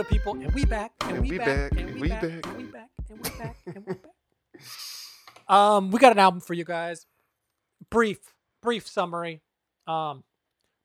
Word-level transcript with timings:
Good, 0.00 0.08
people? 0.08 0.32
And 0.32 0.50
we 0.54 0.64
back. 0.64 0.92
And, 1.02 1.12
And 1.12 1.22
we, 1.22 1.30
we 1.32 1.38
back, 1.38 1.46
back, 1.46 1.72
And 1.78 1.94
we 1.94 2.00
we 2.00 2.08
back. 2.08 2.22
back. 2.22 2.32
And 2.46 2.56
we 2.56 2.64
back. 2.64 2.88
And 3.10 3.20
we 3.20 3.28
back. 3.34 3.56
And 3.66 3.86
we 3.86 3.92
back. 3.92 3.98
Um, 5.46 5.90
we 5.90 5.98
got 5.98 6.12
an 6.12 6.18
album 6.20 6.40
for 6.40 6.54
you 6.54 6.64
guys. 6.64 7.06
Brief, 7.90 8.18
brief 8.62 8.86
summary. 8.86 9.42
Um, 9.86 10.22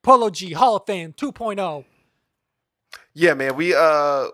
Polo 0.02 0.32
G 0.32 0.54
Hall 0.54 0.78
of 0.78 0.88
Fame 0.88 1.14
oh. 1.22 1.32
2.0. 1.32 1.86
Yeah, 3.14 3.36
man. 3.36 3.56
We 3.56 3.74
uh 3.76 4.26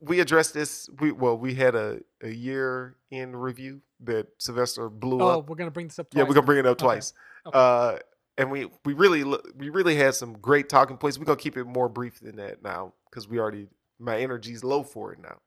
we 0.00 0.18
addressed 0.18 0.52
this. 0.52 0.90
We 0.98 1.12
well, 1.12 1.38
we 1.38 1.54
had 1.54 1.76
a, 1.76 2.00
a 2.22 2.30
year 2.30 2.96
in 3.12 3.34
review 3.36 3.80
that 4.00 4.26
Sylvester 4.38 4.90
blew 4.90 5.18
up 5.18 5.22
Oh, 5.22 5.38
up. 5.38 5.48
we're 5.48 5.56
gonna 5.56 5.70
bring 5.70 5.86
this 5.86 5.98
up. 6.00 6.08
Yeah, 6.12 6.24
we're 6.24 6.34
gonna 6.34 6.44
bring 6.44 6.58
it 6.58 6.66
up 6.66 6.76
twice. 6.76 7.14
Okay. 7.46 7.56
Uh 7.56 7.98
and 8.36 8.50
we 8.50 8.68
we 8.84 8.94
really 8.94 9.22
we 9.56 9.68
really 9.68 9.94
had 9.94 10.14
some 10.16 10.34
great 10.34 10.68
talking 10.68 10.96
points. 10.96 11.18
We're 11.18 11.24
gonna 11.24 11.36
keep 11.36 11.56
it 11.56 11.64
more 11.64 11.88
brief 11.88 12.18
than 12.20 12.36
that 12.36 12.64
now 12.64 12.94
because 13.08 13.28
we 13.28 13.38
already 13.38 13.68
my 14.02 14.18
energy's 14.18 14.64
low 14.64 14.82
for 14.82 15.12
it 15.12 15.20
now. 15.20 15.38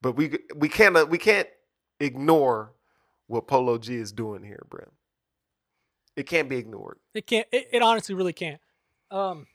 But 0.00 0.16
we 0.16 0.38
we 0.54 0.68
can't 0.68 0.96
uh, 0.96 1.06
we 1.08 1.18
can't 1.18 1.48
ignore 2.00 2.72
what 3.28 3.46
Polo 3.46 3.78
G 3.78 3.94
is 3.94 4.12
doing 4.12 4.42
here, 4.42 4.64
bro. 4.68 4.84
It 6.16 6.26
can't 6.26 6.48
be 6.48 6.56
ignored. 6.56 6.98
It 7.14 7.26
can't. 7.26 7.46
It, 7.52 7.68
it 7.72 7.82
honestly 7.82 8.14
really 8.14 8.32
can't. 8.32 8.60
Um, 9.10 9.46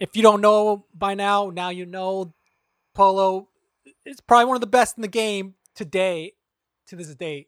if 0.00 0.16
you 0.16 0.22
don't 0.22 0.40
know 0.40 0.86
by 0.94 1.14
now, 1.14 1.50
now 1.50 1.70
you 1.70 1.86
know. 1.86 2.32
Polo 2.94 3.48
is 4.04 4.20
probably 4.20 4.46
one 4.46 4.56
of 4.56 4.60
the 4.60 4.66
best 4.66 4.98
in 4.98 5.02
the 5.02 5.08
game 5.08 5.54
today, 5.76 6.32
to 6.88 6.96
this 6.96 7.14
date. 7.14 7.46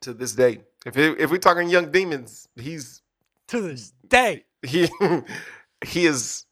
To 0.00 0.14
this 0.14 0.32
day, 0.32 0.60
if 0.86 0.96
it, 0.96 1.20
if 1.20 1.30
we're 1.30 1.36
talking 1.36 1.68
young 1.68 1.90
demons, 1.90 2.48
he's 2.56 3.02
To 3.48 3.60
this 3.60 3.92
day, 4.08 4.44
he 4.62 4.88
he 5.84 6.06
is 6.06 6.46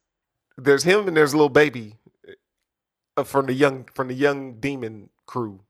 there's 0.59 0.83
him 0.83 1.09
and 1.09 1.17
there's 1.17 1.35
Lil 1.35 1.49
Baby 1.49 1.97
from 3.25 3.47
the 3.47 3.53
young 3.53 3.87
from 3.95 4.09
the 4.09 4.15
young 4.15 4.55
demon 4.61 5.11
crew. 5.27 5.61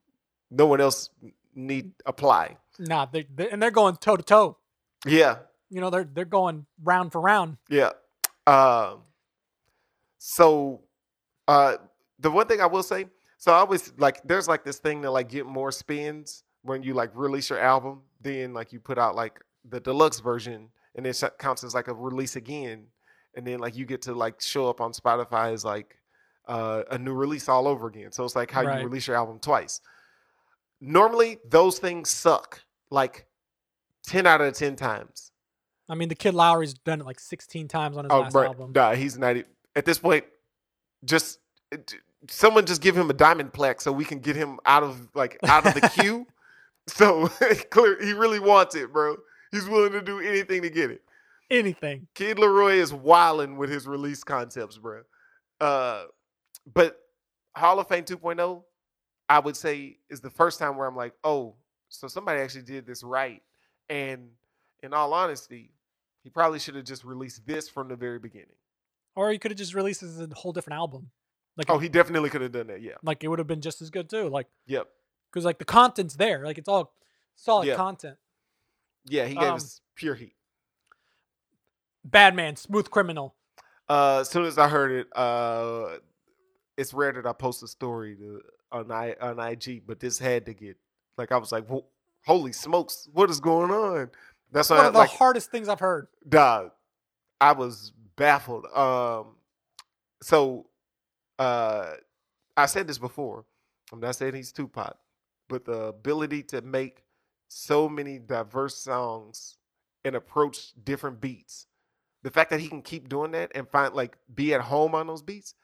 No 0.50 0.66
one 0.66 0.80
else 0.80 1.10
need 1.54 1.92
apply. 2.06 2.56
Nah, 2.78 3.06
they, 3.06 3.26
they 3.34 3.50
and 3.50 3.60
they're 3.62 3.70
going 3.70 3.96
toe 3.96 4.16
to 4.16 4.22
toe. 4.22 4.56
yeah. 5.06 5.36
You 5.70 5.80
know, 5.80 5.88
they're 5.90 6.04
they're 6.04 6.24
going 6.26 6.66
round 6.82 7.12
for 7.12 7.20
round. 7.20 7.56
yeah. 7.70 7.90
Um 8.46 9.00
so 10.18 10.80
uh 11.48 11.76
the 12.18 12.30
one 12.30 12.46
thing 12.46 12.60
i 12.60 12.66
will 12.66 12.82
say 12.82 13.06
so 13.38 13.50
i 13.52 13.56
always 13.56 13.92
like 13.98 14.22
there's 14.22 14.46
like 14.46 14.64
this 14.64 14.78
thing 14.78 15.02
to 15.02 15.10
like 15.10 15.28
get 15.28 15.44
more 15.46 15.72
spins 15.72 16.44
when 16.62 16.82
you 16.84 16.94
like 16.94 17.10
release 17.14 17.50
your 17.50 17.58
album. 17.58 18.02
Then 18.20 18.54
like 18.54 18.72
you 18.72 18.78
put 18.78 18.98
out 18.98 19.16
like 19.16 19.40
the 19.68 19.80
deluxe 19.80 20.20
version 20.20 20.68
and 20.94 21.06
it 21.06 21.20
counts 21.38 21.64
as 21.64 21.74
like 21.74 21.88
a 21.88 21.94
release 21.94 22.36
again. 22.36 22.86
And 23.34 23.46
then 23.46 23.58
like 23.58 23.74
you 23.76 23.84
get 23.86 24.02
to 24.02 24.14
like 24.14 24.40
show 24.40 24.68
up 24.68 24.80
on 24.80 24.92
spotify 24.92 25.52
as 25.52 25.64
like 25.64 25.96
uh, 26.48 26.82
a 26.90 26.98
new 26.98 27.12
release 27.14 27.48
all 27.48 27.66
over 27.68 27.86
again 27.86 28.10
so 28.12 28.24
it's 28.24 28.34
like 28.36 28.50
how 28.50 28.62
Right. 28.64 28.78
you 28.80 28.84
release 28.86 29.06
your 29.06 29.16
album 29.16 29.38
twice 29.38 29.80
normally 30.80 31.38
those 31.48 31.78
things 31.78 32.10
suck 32.10 32.62
like 32.90 33.26
10 34.04 34.26
out 34.26 34.40
of 34.40 34.54
10 34.54 34.76
times 34.76 35.30
I 35.88 35.94
mean, 35.94 36.08
the 36.08 36.14
Kid 36.14 36.32
LAROI's 36.32 36.72
done 36.72 37.00
it 37.00 37.06
like 37.06 37.20
16 37.20 37.68
times 37.68 37.98
on 37.98 38.04
his 38.04 38.12
Oh, 38.12 38.20
last 38.20 38.34
right. 38.34 38.46
album. 38.46 38.72
Nah, 38.74 38.94
he's 38.94 39.18
not. 39.18 39.36
At 39.76 39.84
this 39.84 39.98
point, 39.98 40.24
just 41.04 41.38
someone 42.28 42.64
just 42.64 42.80
give 42.80 42.96
him 42.96 43.10
a 43.10 43.12
diamond 43.12 43.52
plaque 43.52 43.80
so 43.82 43.92
we 43.92 44.04
can 44.06 44.18
get 44.20 44.34
him 44.34 44.58
out 44.64 44.84
of 44.84 45.08
like 45.14 45.38
out 45.46 45.66
of 45.66 45.74
the 45.74 45.86
queue. 45.88 46.26
So 46.88 47.28
clear, 47.70 48.02
he 48.02 48.12
really 48.12 48.38
wants 48.40 48.74
it, 48.74 48.90
bro. 48.92 49.16
He's 49.50 49.68
willing 49.68 49.92
to 49.92 50.00
do 50.00 50.18
anything 50.20 50.62
to 50.62 50.70
get 50.70 50.90
it. 50.90 51.02
Anything. 51.50 52.06
Kid 52.14 52.38
LAROI 52.38 52.76
is 52.76 52.92
wilding 52.94 53.56
with 53.58 53.68
his 53.70 53.86
release 53.86 54.24
concepts, 54.24 54.78
bro. 54.78 55.02
Uh, 55.60 56.04
but 56.72 56.98
Hall 57.56 57.78
of 57.78 57.88
Fame 57.88 58.04
2.0, 58.04 58.62
I 59.28 59.38
would 59.38 59.56
say, 59.56 59.98
is 60.10 60.20
the 60.20 60.30
first 60.30 60.58
time 60.58 60.76
where 60.76 60.86
I'm 60.86 60.96
like, 60.96 61.14
oh, 61.24 61.54
so 61.88 62.08
somebody 62.08 62.40
actually 62.40 62.62
did 62.62 62.86
this 62.86 63.02
right. 63.02 63.42
And 63.88 64.30
in 64.82 64.94
all 64.94 65.12
honesty, 65.12 65.72
he 66.22 66.30
probably 66.30 66.58
should 66.58 66.74
have 66.76 66.84
just 66.84 67.04
released 67.04 67.46
this 67.46 67.68
from 67.68 67.88
the 67.88 67.96
very 67.96 68.18
beginning. 68.18 68.54
Or 69.14 69.30
he 69.30 69.38
could 69.38 69.50
have 69.50 69.58
just 69.58 69.74
released 69.74 70.00
this 70.00 70.10
as 70.10 70.20
a 70.20 70.34
whole 70.34 70.52
different 70.52 70.78
album. 70.78 71.10
Like, 71.56 71.68
Oh, 71.68 71.78
he 71.78 71.88
definitely 71.88 72.30
could 72.30 72.40
have 72.40 72.52
done 72.52 72.68
that. 72.68 72.80
Yeah. 72.80 72.92
like 73.02 73.22
it 73.22 73.28
would 73.28 73.38
have 73.38 73.48
been 73.48 73.60
just 73.60 73.82
as 73.82 73.90
good 73.90 74.08
too. 74.08 74.28
Like, 74.28 74.46
Yep. 74.66 74.88
because 75.30 75.44
like 75.44 75.58
the 75.58 75.64
content's 75.66 76.14
there. 76.16 76.44
Like 76.44 76.56
it's 76.58 76.68
all 76.68 76.94
solid 77.36 77.66
Yeah. 77.68 77.76
content. 77.76 78.16
Yeah, 79.04 79.26
he 79.26 79.34
gave 79.34 79.48
Um, 79.48 79.56
us 79.56 79.80
pure 79.94 80.14
heat. 80.14 80.34
Bad 82.04 82.34
man, 82.34 82.56
smooth 82.56 82.90
criminal. 82.90 83.34
Uh, 83.88 84.18
as 84.20 84.30
soon 84.30 84.44
as 84.44 84.56
I 84.58 84.68
heard 84.68 84.92
it, 84.92 85.08
uh, 85.16 85.98
it's 86.76 86.94
rare 86.94 87.12
that 87.12 87.26
I 87.26 87.32
post 87.32 87.62
a 87.62 87.68
story 87.68 88.16
to, 88.16 88.40
on 88.70 88.90
I 88.90 89.14
on 89.20 89.38
IG, 89.38 89.82
but 89.86 90.00
this 90.00 90.18
had 90.18 90.46
to 90.46 90.54
get 90.54 90.76
like 91.18 91.32
I 91.32 91.36
was 91.36 91.52
like, 91.52 91.66
"Whoa, 91.66 91.84
holy 92.24 92.52
smokes, 92.52 93.08
what 93.12 93.30
is 93.30 93.40
going 93.40 93.70
on? 93.70 94.10
That's 94.50 94.70
One 94.70 94.80
I, 94.80 94.86
of 94.86 94.92
the 94.92 94.98
like, 95.00 95.10
hardest 95.10 95.50
things 95.50 95.68
I've 95.68 95.80
heard. 95.80 96.08
dog, 96.28 96.70
I 97.40 97.52
was 97.52 97.92
baffled. 98.16 98.66
Um, 98.66 99.36
so, 100.22 100.66
uh, 101.38 101.92
I 102.56 102.66
said 102.66 102.86
this 102.86 102.98
before. 102.98 103.44
I'm 103.92 104.00
not 104.00 104.16
saying 104.16 104.34
he's 104.34 104.52
Tupac, 104.52 104.96
but 105.48 105.64
the 105.64 105.84
ability 105.84 106.42
to 106.44 106.60
make 106.62 107.04
so 107.48 107.88
many 107.88 108.18
diverse 108.18 108.76
songs 108.76 109.56
and 110.04 110.14
approach 110.14 110.72
different 110.84 111.20
beats. 111.20 111.66
The 112.22 112.30
fact 112.30 112.50
that 112.50 112.60
he 112.60 112.68
can 112.68 112.82
keep 112.82 113.08
doing 113.08 113.32
that 113.32 113.52
and 113.54 113.68
find 113.68 113.94
like 113.94 114.16
be 114.34 114.54
at 114.54 114.60
home 114.60 114.94
on 114.94 115.06
those 115.06 115.22
beats, 115.22 115.54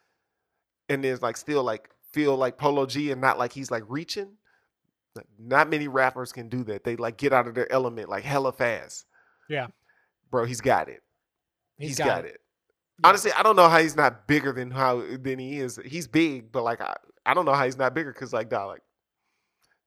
and 0.89 1.05
then 1.05 1.19
like 1.23 1.37
still 1.37 1.63
like 1.63 1.91
feel 2.13 2.37
like 2.37 2.59
Polo 2.59 2.87
G 2.87 3.11
and 3.11 3.21
not 3.21 3.39
like 3.39 3.53
he's 3.53 3.71
like 3.71 3.85
reaching. 3.89 4.33
Like, 5.15 5.27
not 5.39 5.69
many 5.69 5.89
rappers 5.89 6.33
can 6.33 6.49
do 6.49 6.63
that. 6.65 6.85
They 6.85 6.97
like 6.97 7.17
get 7.17 7.33
out 7.33 7.49
of 7.49 7.55
their 7.55 7.71
element 7.73 8.09
like 8.09 8.25
hella 8.25 8.53
fast. 8.53 9.07
Yeah. 9.49 9.69
bro, 10.31 10.45
he's 10.45 10.61
got 10.61 10.89
it. 10.89 11.03
He's 11.79 11.91
he's 11.91 11.99
got 11.99 12.07
got, 12.07 12.25
it. 12.25 12.35
it. 12.35 12.41
Yeah. 13.03 13.09
Honestly, 13.09 13.33
I 13.33 13.43
don't 13.43 13.57
know 13.57 13.69
how 13.69 13.79
he's 13.79 13.97
not 13.97 14.27
bigger 14.27 14.53
than 14.53 14.71
how 14.71 15.01
than 15.01 15.39
he 15.39 15.59
is. 15.59 15.79
He's 15.85 16.07
big, 16.07 16.53
but 16.53 16.65
like 16.65 16.81
I, 16.81 16.97
I 17.25 17.35
don't 17.35 17.45
know 17.45 17.55
how 17.55 17.65
he's 17.65 17.79
not 17.79 17.95
bigger 17.95 18.13
because 18.13 18.33
like 18.33 18.49
dog, 18.49 18.69
like 18.69 18.83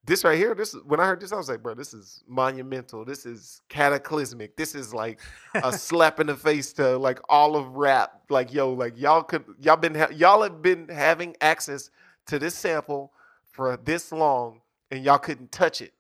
this 0.05 0.23
right 0.23 0.37
here, 0.37 0.55
this 0.55 0.75
when 0.85 0.99
I 0.99 1.05
heard 1.05 1.19
this, 1.21 1.31
I 1.31 1.35
was 1.35 1.47
like, 1.47 1.61
bro, 1.61 1.75
this 1.75 1.93
is 1.93 2.23
monumental. 2.27 3.05
This 3.05 3.25
is 3.25 3.61
cataclysmic. 3.69 4.57
This 4.57 4.73
is 4.73 4.93
like 4.93 5.19
a 5.53 5.71
slap 5.77 6.19
in 6.19 6.27
the 6.27 6.35
face 6.35 6.73
to 6.73 6.97
like 6.97 7.19
all 7.29 7.55
of 7.55 7.75
rap. 7.75 8.21
Like 8.29 8.51
yo, 8.51 8.73
like 8.73 8.99
y'all 8.99 9.21
could 9.21 9.45
y'all 9.59 9.77
been 9.77 9.93
ha- 9.95 10.09
y'all 10.11 10.41
have 10.41 10.61
been 10.61 10.87
having 10.89 11.35
access 11.39 11.91
to 12.27 12.39
this 12.39 12.55
sample 12.55 13.13
for 13.51 13.77
this 13.77 14.11
long, 14.11 14.61
and 14.89 15.03
y'all 15.03 15.19
couldn't 15.19 15.51
touch 15.51 15.81
it. 15.81 15.93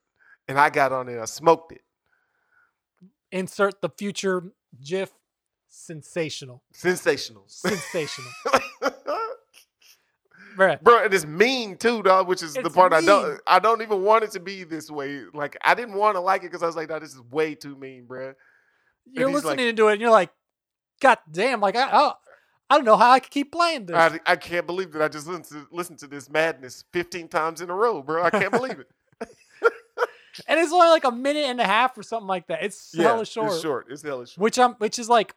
And 0.47 0.59
I 0.59 0.69
got 0.69 0.91
on 0.91 1.07
it, 1.07 1.19
I 1.19 1.25
smoked 1.25 1.71
it. 1.71 1.81
Insert 3.31 3.81
the 3.81 3.89
future 3.89 4.51
GIF. 4.83 5.11
Sensational. 5.69 6.63
Sensational. 6.73 7.43
Sensational. 7.47 8.31
Bruh. 10.57 10.81
bro 10.81 11.03
and 11.03 11.13
it's 11.13 11.25
mean 11.25 11.77
too 11.77 12.01
dog 12.03 12.27
which 12.27 12.43
is 12.43 12.53
the 12.53 12.61
It's 12.61 12.75
part 12.75 12.93
i 12.93 13.01
don't 13.01 13.39
i 13.47 13.59
don't 13.59 13.81
even 13.81 14.03
want 14.03 14.23
it 14.23 14.31
to 14.31 14.39
be 14.39 14.63
this 14.63 14.89
way 14.91 15.21
like 15.33 15.57
i 15.63 15.73
didn't 15.73 15.95
want 15.95 16.15
to 16.15 16.19
like 16.19 16.41
it 16.41 16.47
because 16.47 16.63
i 16.63 16.65
was 16.65 16.75
like 16.75 16.89
no 16.89 16.99
this 16.99 17.13
is 17.13 17.21
way 17.31 17.55
too 17.55 17.75
mean 17.75 18.05
bro 18.05 18.33
You're 19.11 19.29
he's 19.29 19.35
like- 19.43 19.57
listening 19.57 19.75
to 19.75 19.87
it 19.87 19.93
and 19.93 20.01
you're 20.01 20.11
like, 20.11 20.29
God 21.01 21.17
damn, 21.31 21.61
like 21.61 21.75
I 21.75 21.83
I, 21.89 22.13
I 22.69 22.75
don't 22.75 22.85
know 22.85 22.95
how 22.97 23.11
I 23.11 23.19
could 23.19 23.31
keep 23.31 23.51
playing 23.51 23.87
this. 23.87 23.95
I, 23.95 24.19
I 24.25 24.35
can't 24.35 24.65
believe 24.67 24.91
that 24.93 25.01
i 25.01 25.07
just 25.07 25.27
listened 25.27 25.45
to, 25.45 25.67
listened 25.71 25.99
to 25.99 26.07
this 26.07 26.29
madness 26.29 26.83
15 26.93 27.27
times 27.27 27.61
in 27.61 27.69
a 27.69 27.75
row 27.75 28.01
bro 28.01 28.23
i 28.23 28.29
can't 28.29 28.51
believe 28.51 28.79
it 28.79 28.87
and 30.47 30.59
it's 30.59 30.71
only 30.71 30.87
like 30.87 31.03
a 31.03 31.11
minute 31.11 31.45
and 31.45 31.59
a 31.59 31.65
half 31.65 31.97
or 31.97 32.03
something 32.03 32.27
like 32.27 32.47
that. 32.47 32.63
It's 32.63 32.91
yeah 32.93 33.03
hella 33.09 33.25
short. 33.25 33.51
it's 33.51 33.61
short 33.61 33.87
it's 33.89 34.01
hella 34.01 34.25
short 34.27 34.37
Which 34.41 34.57
I'm 34.59 34.73
which 34.75 34.97
is 34.99 35.09
like 35.09 35.33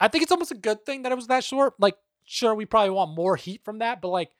I 0.00 0.08
think 0.08 0.22
it's 0.22 0.32
almost 0.32 0.50
a 0.50 0.56
good 0.56 0.84
thing 0.84 1.02
that 1.02 1.12
it 1.12 1.14
was 1.14 1.28
that 1.28 1.44
short. 1.44 1.74
Like, 1.78 1.94
sure, 2.24 2.54
we 2.54 2.66
probably 2.66 2.90
want 2.90 3.14
more 3.14 3.36
heat 3.36 3.62
from 3.64 3.78
that, 3.78 4.00
but 4.00 4.08
like 4.08 4.30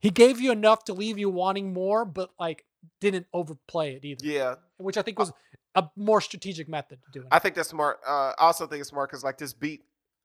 he 0.00 0.10
gave 0.10 0.40
you 0.40 0.52
enough 0.52 0.84
to 0.84 0.92
leave 0.92 1.18
you 1.18 1.28
wanting 1.30 1.72
more, 1.72 2.04
but 2.04 2.30
like 2.38 2.64
didn't 3.00 3.26
overplay 3.32 3.94
it 3.96 4.04
either. 4.04 4.24
yeah 4.24 4.54
Which 4.78 4.96
I 4.96 5.02
think 5.02 5.18
was 5.18 5.32
a 5.74 5.90
more 5.96 6.20
strategic 6.20 6.68
method 6.68 6.98
to 7.04 7.10
doing 7.12 7.26
it. 7.26 7.34
i 7.34 7.38
think 7.38 7.54
that's 7.54 7.68
smart 7.68 7.98
uh 8.06 8.32
i 8.38 8.46
also 8.46 8.66
think 8.66 8.80
it's 8.80 8.88
smart 8.88 9.10
because 9.10 9.22
like 9.22 9.36
this 9.36 9.52
beat 9.52 9.82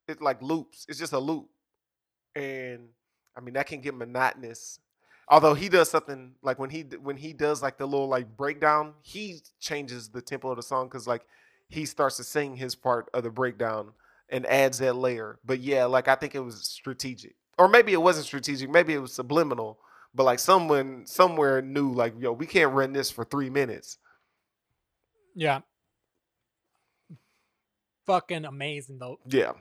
it 0.07 0.21
like 0.21 0.41
loops 0.41 0.85
it's 0.87 0.97
just 0.97 1.11
a 1.11 1.19
loop 1.19 1.49
and 2.35 2.87
i 3.35 3.41
mean 3.41 3.53
that 3.53 3.67
can 3.67 3.81
get 3.81 3.93
monotonous 3.93 4.79
although 5.27 5.53
he 5.53 5.67
does 5.67 5.89
something 5.89 6.31
like 6.41 6.57
when 6.57 6.69
he 6.69 6.83
when 7.03 7.17
he 7.17 7.33
does 7.33 7.61
like 7.61 7.77
the 7.77 7.85
little 7.85 8.07
like 8.07 8.37
breakdown 8.37 8.93
he 9.01 9.39
changes 9.59 10.07
the 10.09 10.21
tempo 10.21 10.51
of 10.51 10.55
the 10.55 10.63
song 10.63 10.87
because 10.87 11.05
like 11.05 11.23
he 11.67 11.85
starts 11.85 12.15
to 12.17 12.23
sing 12.23 12.55
his 12.55 12.73
part 12.73 13.09
of 13.13 13.23
the 13.23 13.29
breakdown 13.29 13.91
and 14.31 14.45
adds 14.47 14.77
that 14.79 14.95
layer 14.95 15.37
but 15.45 15.59
yeah 15.59 15.85
like 15.85 16.07
i 16.07 16.15
think 16.15 16.33
it 16.35 16.39
was 16.39 16.65
strategic 16.67 17.35
or 17.57 17.67
maybe 17.67 17.93
it 17.93 18.01
wasn't 18.01 18.25
strategic 18.25 18.69
maybe 18.69 18.93
it 18.93 18.99
was 18.99 19.13
subliminal 19.13 19.77
but 20.15 20.23
like 20.23 20.39
someone 20.39 21.05
somewhere 21.05 21.61
knew 21.61 21.91
like 21.93 22.13
yo 22.17 22.31
we 22.31 22.45
can't 22.47 22.73
run 22.73 22.93
this 22.93 23.11
for 23.11 23.23
three 23.25 23.49
minutes 23.49 23.97
Yeah. 25.35 25.61
Fucking 28.07 28.45
amazing 28.45 28.97
though. 28.99 29.19
yeah 29.27 29.51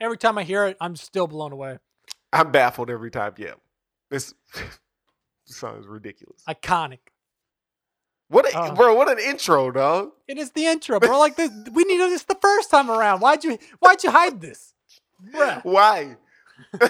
Every 0.00 0.16
time 0.16 0.38
I 0.38 0.44
hear 0.44 0.64
it, 0.66 0.78
I'm 0.80 0.96
still 0.96 1.26
blown 1.26 1.52
away. 1.52 1.76
I'm 2.32 2.50
baffled 2.50 2.88
every 2.88 3.10
time. 3.10 3.34
Yeah, 3.36 3.52
this, 4.10 4.32
song 5.44 5.78
is 5.78 5.86
ridiculous. 5.86 6.42
Iconic. 6.48 7.00
What, 8.30 8.52
a, 8.52 8.56
Uh. 8.58 8.74
bro? 8.74 8.94
What 8.94 9.10
an 9.10 9.18
intro, 9.18 9.70
dog. 9.72 10.12
It 10.28 10.38
is 10.38 10.52
the 10.52 10.64
intro, 10.66 11.00
bro. 11.00 11.18
Like 11.18 11.36
this, 11.36 11.50
we 11.72 11.84
needed 11.84 12.10
this 12.10 12.22
the 12.22 12.36
first 12.40 12.70
time 12.70 12.90
around. 12.90 13.20
Why'd 13.20 13.44
you 13.44 13.58
Why'd 13.80 14.02
you 14.04 14.10
hide 14.10 14.40
this, 14.40 14.72
Bruh. 15.34 15.62
Why? 15.64 16.16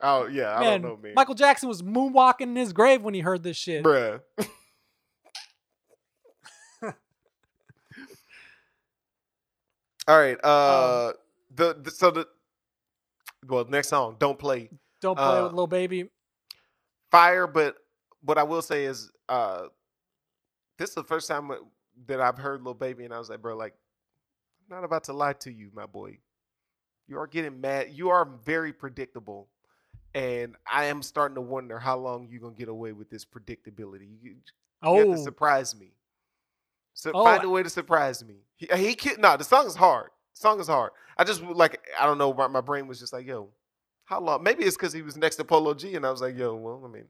oh 0.00 0.26
yeah, 0.26 0.54
I 0.56 0.60
man, 0.60 0.82
don't 0.82 0.90
know, 0.90 0.96
man. 1.02 1.14
Michael 1.14 1.34
Jackson 1.34 1.68
was 1.68 1.82
moonwalking 1.82 2.42
in 2.42 2.56
his 2.56 2.72
grave 2.72 3.02
when 3.02 3.14
he 3.14 3.20
heard 3.20 3.42
this 3.42 3.56
shit. 3.56 3.82
Bruh. 3.84 4.20
All 10.08 10.18
right. 10.18 10.38
Uh, 10.42 11.12
the, 11.54 11.76
the 11.82 11.90
so 11.90 12.10
the 12.10 12.26
well 13.46 13.64
next 13.68 13.88
song, 13.88 14.16
don't 14.18 14.38
play 14.38 14.70
Don't 15.00 15.16
play 15.16 15.38
Uh, 15.38 15.44
with 15.44 15.52
Lil 15.52 15.66
Baby. 15.66 16.10
fire. 17.10 17.46
But 17.46 17.76
what 18.22 18.38
I 18.38 18.42
will 18.42 18.62
say 18.62 18.84
is, 18.84 19.10
uh, 19.28 19.64
this 20.78 20.90
is 20.90 20.94
the 20.94 21.04
first 21.04 21.28
time 21.28 21.50
that 22.06 22.20
I've 22.20 22.38
heard 22.38 22.62
Lil 22.62 22.74
Baby, 22.74 23.04
and 23.04 23.12
I 23.14 23.18
was 23.18 23.28
like, 23.28 23.42
bro, 23.42 23.56
like, 23.56 23.74
I'm 24.70 24.76
not 24.76 24.84
about 24.84 25.04
to 25.04 25.12
lie 25.12 25.34
to 25.34 25.52
you, 25.52 25.70
my 25.74 25.86
boy. 25.86 26.18
You 27.06 27.18
are 27.18 27.26
getting 27.26 27.60
mad. 27.60 27.88
You 27.92 28.10
are 28.10 28.24
very 28.44 28.72
predictable. 28.72 29.48
And 30.14 30.56
I 30.70 30.86
am 30.86 31.02
starting 31.02 31.34
to 31.36 31.40
wonder 31.40 31.78
how 31.78 31.96
long 31.96 32.28
you're 32.30 32.40
gonna 32.40 32.54
get 32.54 32.68
away 32.68 32.92
with 32.92 33.10
this 33.10 33.24
predictability. 33.24 34.08
You, 34.20 34.36
You 34.82 34.98
have 34.98 35.08
Oh, 35.08 35.12
to 35.12 35.18
surprise 35.18 35.74
me. 35.78 35.92
So 36.94 37.12
Oh, 37.14 37.24
find 37.24 37.44
a 37.44 37.48
way 37.48 37.62
to 37.62 37.70
surprise 37.70 38.24
me. 38.24 38.36
He, 38.56 38.68
he 38.76 38.94
can't. 38.94 39.20
No, 39.20 39.36
the 39.36 39.44
song 39.44 39.66
is 39.66 39.76
hard. 39.76 40.10
The 40.34 40.40
song 40.40 40.60
is 40.60 40.66
hard. 40.66 40.92
I 41.16 41.24
just 41.24 41.42
like 41.42 41.80
I 41.98 42.06
don't 42.06 42.18
know. 42.18 42.32
My, 42.32 42.48
my 42.48 42.60
brain 42.60 42.86
was 42.86 42.98
just 42.98 43.12
like, 43.12 43.26
yo, 43.26 43.50
how 44.04 44.20
long? 44.20 44.42
Maybe 44.42 44.64
it's 44.64 44.76
because 44.76 44.92
he 44.92 45.02
was 45.02 45.16
next 45.16 45.36
to 45.36 45.44
Polo 45.44 45.74
G, 45.74 45.94
and 45.94 46.04
I 46.04 46.10
was 46.10 46.20
like, 46.20 46.36
yo, 46.36 46.54
well, 46.56 46.82
I 46.84 46.88
mean, 46.88 47.04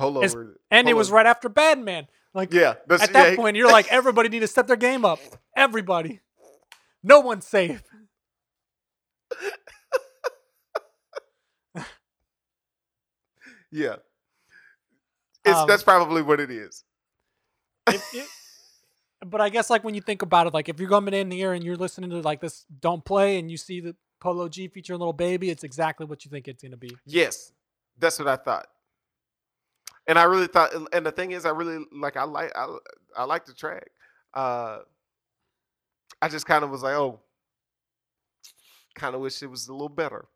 Polo. 0.00 0.20
It's- 0.22 0.34
were- 0.34 0.58
and 0.70 0.88
it 0.88 0.94
was 0.94 1.10
right 1.10 1.26
after 1.26 1.48
Bad 1.48 1.78
Man. 1.78 2.06
Like 2.32 2.52
Yeah, 2.52 2.74
that's, 2.86 3.02
at 3.02 3.12
that 3.12 3.30
yeah, 3.30 3.36
point, 3.36 3.56
you're 3.56 3.70
like, 3.70 3.88
everybody 3.92 4.28
need 4.28 4.40
to 4.40 4.46
step 4.48 4.66
their 4.66 4.76
game 4.76 5.04
up. 5.04 5.18
Everybody. 5.56 6.20
No 7.02 7.20
one's 7.20 7.46
safe. 7.46 7.82
yeah. 13.70 13.96
It's 15.44 15.56
Um, 15.58 15.66
that's 15.68 15.82
probably 15.82 16.22
what 16.22 16.40
it 16.40 16.50
is. 16.50 16.84
If- 17.86 18.14
if- 18.14 18.36
but 19.26 19.40
I 19.40 19.48
guess 19.48 19.68
like 19.70 19.84
when 19.84 19.94
you 19.94 20.00
think 20.00 20.22
about 20.22 20.46
it, 20.46 20.54
like 20.54 20.68
if 20.68 20.80
you're 20.80 20.88
coming 20.88 21.14
in 21.14 21.30
here 21.30 21.52
and 21.52 21.62
you're 21.64 21.76
listening 21.76 22.10
to 22.10 22.20
like 22.22 22.40
this 22.40 22.64
"Don't 22.80 23.04
Play" 23.04 23.38
and 23.38 23.50
you 23.50 23.56
see 23.56 23.80
the 23.80 23.94
Polo 24.18 24.48
G 24.48 24.68
featuring 24.68 25.00
Lil 25.00 25.12
Baby, 25.12 25.50
it's 25.50 25.62
exactly 25.64 26.06
what 26.06 26.24
you 26.24 26.30
think 26.30 26.48
it's 26.48 26.62
gonna 26.62 26.76
be. 26.76 26.96
Yes, 27.04 27.52
that's 27.98 28.18
what 28.18 28.28
I 28.28 28.36
thought. 28.36 28.68
And 30.10 30.18
I 30.18 30.24
really 30.24 30.48
thought, 30.48 30.70
and 30.92 31.06
the 31.06 31.12
thing 31.12 31.30
is, 31.30 31.46
I 31.46 31.50
really 31.50 31.84
like. 31.92 32.16
I 32.16 32.24
like. 32.24 32.50
I, 32.56 32.66
I 33.16 33.24
like 33.26 33.46
the 33.46 33.54
track. 33.54 33.90
Uh, 34.34 34.78
I 36.20 36.28
just 36.28 36.46
kind 36.46 36.64
of 36.64 36.70
was 36.70 36.82
like, 36.82 36.94
oh, 36.94 37.20
kind 38.96 39.14
of 39.14 39.20
wish 39.20 39.40
it 39.40 39.46
was 39.46 39.68
a 39.68 39.72
little 39.72 39.88
better. 39.88 40.26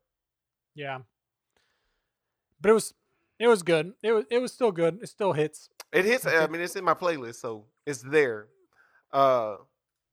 Yeah. 0.76 0.98
But 2.60 2.70
it 2.70 2.74
was 2.74 2.94
it 3.40 3.48
was 3.48 3.64
good. 3.64 3.94
It 4.00 4.12
was 4.12 4.24
it 4.30 4.38
was 4.38 4.52
still 4.52 4.70
good. 4.70 5.00
It 5.02 5.08
still 5.08 5.32
hits. 5.32 5.68
It 5.92 6.04
hits. 6.04 6.24
I 6.24 6.46
mean, 6.46 6.60
it's 6.60 6.76
in 6.76 6.84
my 6.84 6.94
playlist, 6.94 7.40
so 7.40 7.64
it's 7.84 8.00
there. 8.00 8.46
Uh, 9.12 9.56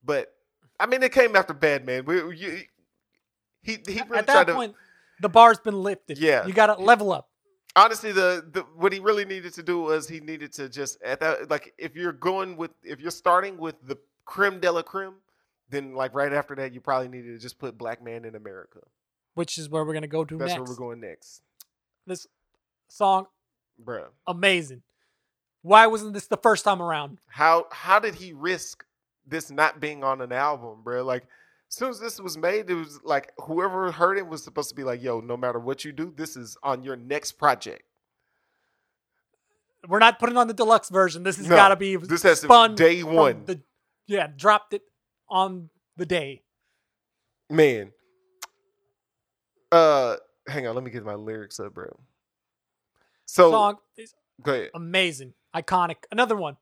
but 0.04 0.34
I 0.80 0.88
mean, 0.88 1.04
it 1.04 1.12
came 1.12 1.36
after 1.36 1.54
Bad 1.54 1.86
Man. 1.86 2.06
We, 2.06 2.16
you, 2.36 2.62
he 3.62 3.78
he 3.88 4.02
really 4.08 4.18
At 4.18 4.26
that 4.26 4.48
to. 4.48 4.56
point, 4.56 4.74
the 5.22 5.30
bar's 5.30 5.60
been 5.60 5.84
lifted. 5.84 6.18
Yeah. 6.18 6.48
You 6.48 6.54
gotta 6.54 6.82
level 6.82 7.12
up. 7.12 7.30
Honestly 7.76 8.12
the, 8.12 8.46
the 8.52 8.62
what 8.76 8.92
he 8.94 9.00
really 9.00 9.26
needed 9.26 9.54
to 9.54 9.64
do 9.64 9.82
was 9.82 10.08
he 10.08 10.20
needed 10.20 10.52
to 10.54 10.68
just 10.70 11.02
at 11.04 11.20
that 11.20 11.50
like 11.50 11.74
if 11.78 11.96
you're 11.96 12.12
going 12.14 12.58
with 12.58 12.72
if 12.84 13.00
you're 13.00 13.12
starting 13.12 13.58
with 13.58 13.76
the 13.88 13.98
creme 14.26 14.60
de 14.60 14.72
la 14.72 14.82
creme 14.82 15.16
then 15.70 15.94
like 15.96 16.14
right 16.14 16.34
after 16.34 16.56
that 16.56 16.74
you 16.74 16.82
probably 16.82 17.08
needed 17.08 17.32
to 17.34 17.40
just 17.40 17.58
put 17.60 17.78
black 17.78 18.04
man 18.04 18.26
in 18.26 18.36
america 18.36 18.80
Which 19.36 19.58
is 19.58 19.70
where 19.70 19.84
we're 19.86 19.94
gonna 19.94 20.08
go 20.08 20.26
to 20.26 20.38
that's 20.38 20.50
next. 20.50 20.60
where 20.60 20.70
we're 20.70 20.76
going 20.76 21.00
next 21.02 21.42
This 22.06 22.28
song, 22.88 23.28
bruh 23.84 24.08
amazing. 24.28 24.82
Why 25.64 25.86
wasn't 25.88 26.14
this 26.14 26.26
the 26.28 26.38
first 26.38 26.64
time 26.66 26.82
around? 26.82 27.20
how 27.30 27.68
how 27.72 28.00
did 28.00 28.16
he 28.16 28.34
risk 28.34 28.84
this 29.28 29.50
not 29.52 29.80
being 29.80 30.04
on 30.04 30.20
an 30.22 30.32
album 30.32 30.82
bruh? 30.84 31.06
like 31.06 31.24
as 31.72 31.78
soon 31.78 31.90
as 31.90 32.00
this 32.00 32.20
was 32.20 32.38
made 32.38 32.70
it 32.70 32.76
was 32.76 33.00
like 33.04 33.32
whoever 33.40 33.92
heard 33.92 34.18
it 34.18 34.28
was 34.28 34.44
supposed 34.44 34.70
to 34.70 34.76
be 34.76 34.84
like 34.84 35.02
yo 35.02 35.22
no 35.22 35.38
matter 35.38 35.60
what 35.60 35.86
you 35.86 35.92
do 35.94 36.14
this 36.16 36.36
is 36.36 36.58
on 36.64 36.84
your 36.84 36.96
next 36.98 37.34
project 37.34 37.84
We're 39.88 40.00
not 40.00 40.20
putting 40.20 40.38
on 40.38 40.48
the 40.48 40.54
deluxe 40.54 40.90
version. 40.90 41.24
This 41.24 41.38
has 41.38 41.48
No, 41.48 41.56
gotta 41.56 41.76
be 41.76 41.96
this 41.96 42.24
has 42.24 42.42
to 42.42 42.48
spun 42.48 42.76
day 42.76 43.02
one 43.04 43.46
The, 43.46 43.62
yeah, 44.06 44.28
dropped 44.28 44.74
it 44.74 44.84
on 45.30 45.70
the 45.98 46.06
day. 46.06 46.44
Man. 47.50 47.92
Uh 49.72 50.18
hang 50.48 50.68
on, 50.68 50.76
let 50.76 50.84
me 50.84 50.92
get 50.92 51.06
my 51.06 51.16
lyrics 51.16 51.60
up, 51.60 51.74
bro. 51.74 51.98
So 53.26 53.50
song 53.52 53.78
is 53.98 54.14
go 54.42 54.54
ahead. 54.54 54.70
amazing, 54.76 55.34
iconic. 55.56 56.04
Another 56.12 56.36
one. 56.36 56.58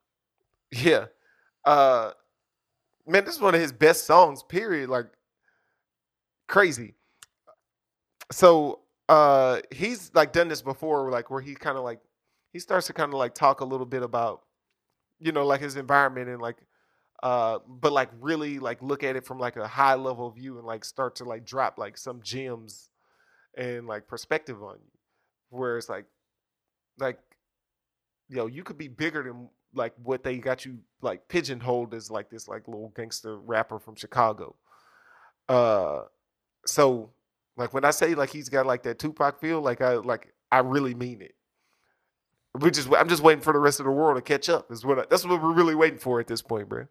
Yeah. 0.70 1.06
Uh 1.64 2.12
man, 3.06 3.24
this 3.24 3.36
is 3.36 3.40
one 3.40 3.54
of 3.54 3.60
his 3.60 3.72
best 3.72 4.06
songs, 4.06 4.42
period. 4.42 4.88
Like 4.88 5.06
crazy. 6.48 6.94
So 8.32 8.80
uh 9.08 9.60
he's 9.70 10.10
like 10.14 10.32
done 10.32 10.48
this 10.48 10.62
before, 10.62 11.10
like 11.10 11.30
where 11.30 11.40
he 11.40 11.54
kind 11.54 11.76
of 11.76 11.84
like 11.84 12.00
he 12.52 12.58
starts 12.58 12.86
to 12.88 12.92
kind 12.92 13.12
of 13.12 13.18
like 13.18 13.34
talk 13.34 13.60
a 13.60 13.64
little 13.64 13.86
bit 13.86 14.02
about, 14.02 14.42
you 15.18 15.32
know, 15.32 15.46
like 15.46 15.60
his 15.60 15.76
environment 15.76 16.28
and 16.28 16.40
like 16.40 16.56
uh 17.22 17.58
but 17.68 17.92
like 17.92 18.08
really 18.20 18.58
like 18.58 18.82
look 18.82 19.04
at 19.04 19.16
it 19.16 19.24
from 19.24 19.38
like 19.38 19.56
a 19.56 19.68
high 19.68 19.94
level 19.94 20.30
view 20.30 20.58
and 20.58 20.66
like 20.66 20.84
start 20.84 21.16
to 21.16 21.24
like 21.24 21.44
drop 21.44 21.78
like 21.78 21.98
some 21.98 22.20
gems 22.22 22.88
and 23.56 23.86
like 23.86 24.06
perspective 24.06 24.62
on 24.62 24.76
you. 24.76 24.90
Where 25.50 25.76
it's 25.76 25.88
like 25.88 26.06
like 26.98 27.18
yo, 28.28 28.46
you 28.46 28.62
could 28.62 28.78
be 28.78 28.88
bigger 28.88 29.22
than 29.22 29.48
like 29.74 29.92
what 30.02 30.22
they 30.22 30.38
got 30.38 30.64
you 30.64 30.78
like 31.00 31.28
pigeonholed 31.28 31.94
as 31.94 32.10
like 32.10 32.30
this 32.30 32.48
like 32.48 32.66
little 32.66 32.92
gangster 32.96 33.38
rapper 33.38 33.78
from 33.78 33.94
Chicago. 33.94 34.56
Uh 35.48 36.02
so 36.66 37.10
like 37.56 37.74
when 37.74 37.84
I 37.84 37.90
say 37.90 38.14
like 38.14 38.30
he's 38.30 38.48
got 38.48 38.66
like 38.66 38.82
that 38.84 38.98
Tupac 38.98 39.40
feel, 39.40 39.60
like 39.60 39.80
I 39.80 39.94
like 39.94 40.32
I 40.50 40.58
really 40.60 40.94
mean 40.94 41.20
it. 41.22 41.34
We 42.60 42.70
just 42.70 42.88
I'm 42.92 43.08
just 43.08 43.22
waiting 43.22 43.42
for 43.42 43.52
the 43.52 43.58
rest 43.58 43.80
of 43.80 43.86
the 43.86 43.92
world 43.92 44.16
to 44.16 44.22
catch 44.22 44.48
up. 44.48 44.70
Is 44.72 44.84
what 44.84 44.98
I, 44.98 45.04
that's 45.08 45.24
what 45.24 45.42
we're 45.42 45.52
really 45.52 45.74
waiting 45.74 45.98
for 45.98 46.20
at 46.20 46.26
this 46.26 46.42
point, 46.42 46.68
bro. 46.68 46.86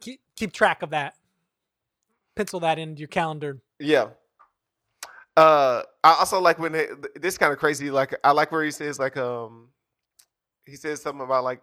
Keep 0.00 0.20
keep 0.36 0.52
track 0.52 0.82
of 0.82 0.90
that. 0.90 1.14
Pencil 2.34 2.60
that 2.60 2.78
into 2.78 3.00
your 3.00 3.08
calendar. 3.08 3.58
Yeah. 3.78 4.08
Uh, 5.36 5.82
I 6.02 6.14
also 6.14 6.40
like 6.40 6.58
when 6.58 6.72
they, 6.72 6.86
this 7.14 7.36
kind 7.36 7.52
of 7.52 7.58
crazy. 7.58 7.90
Like 7.90 8.14
I 8.24 8.32
like 8.32 8.52
where 8.52 8.64
he 8.64 8.70
says 8.70 8.98
like 8.98 9.16
um, 9.16 9.68
he 10.66 10.76
says 10.76 11.00
something 11.00 11.24
about 11.24 11.44
like 11.44 11.62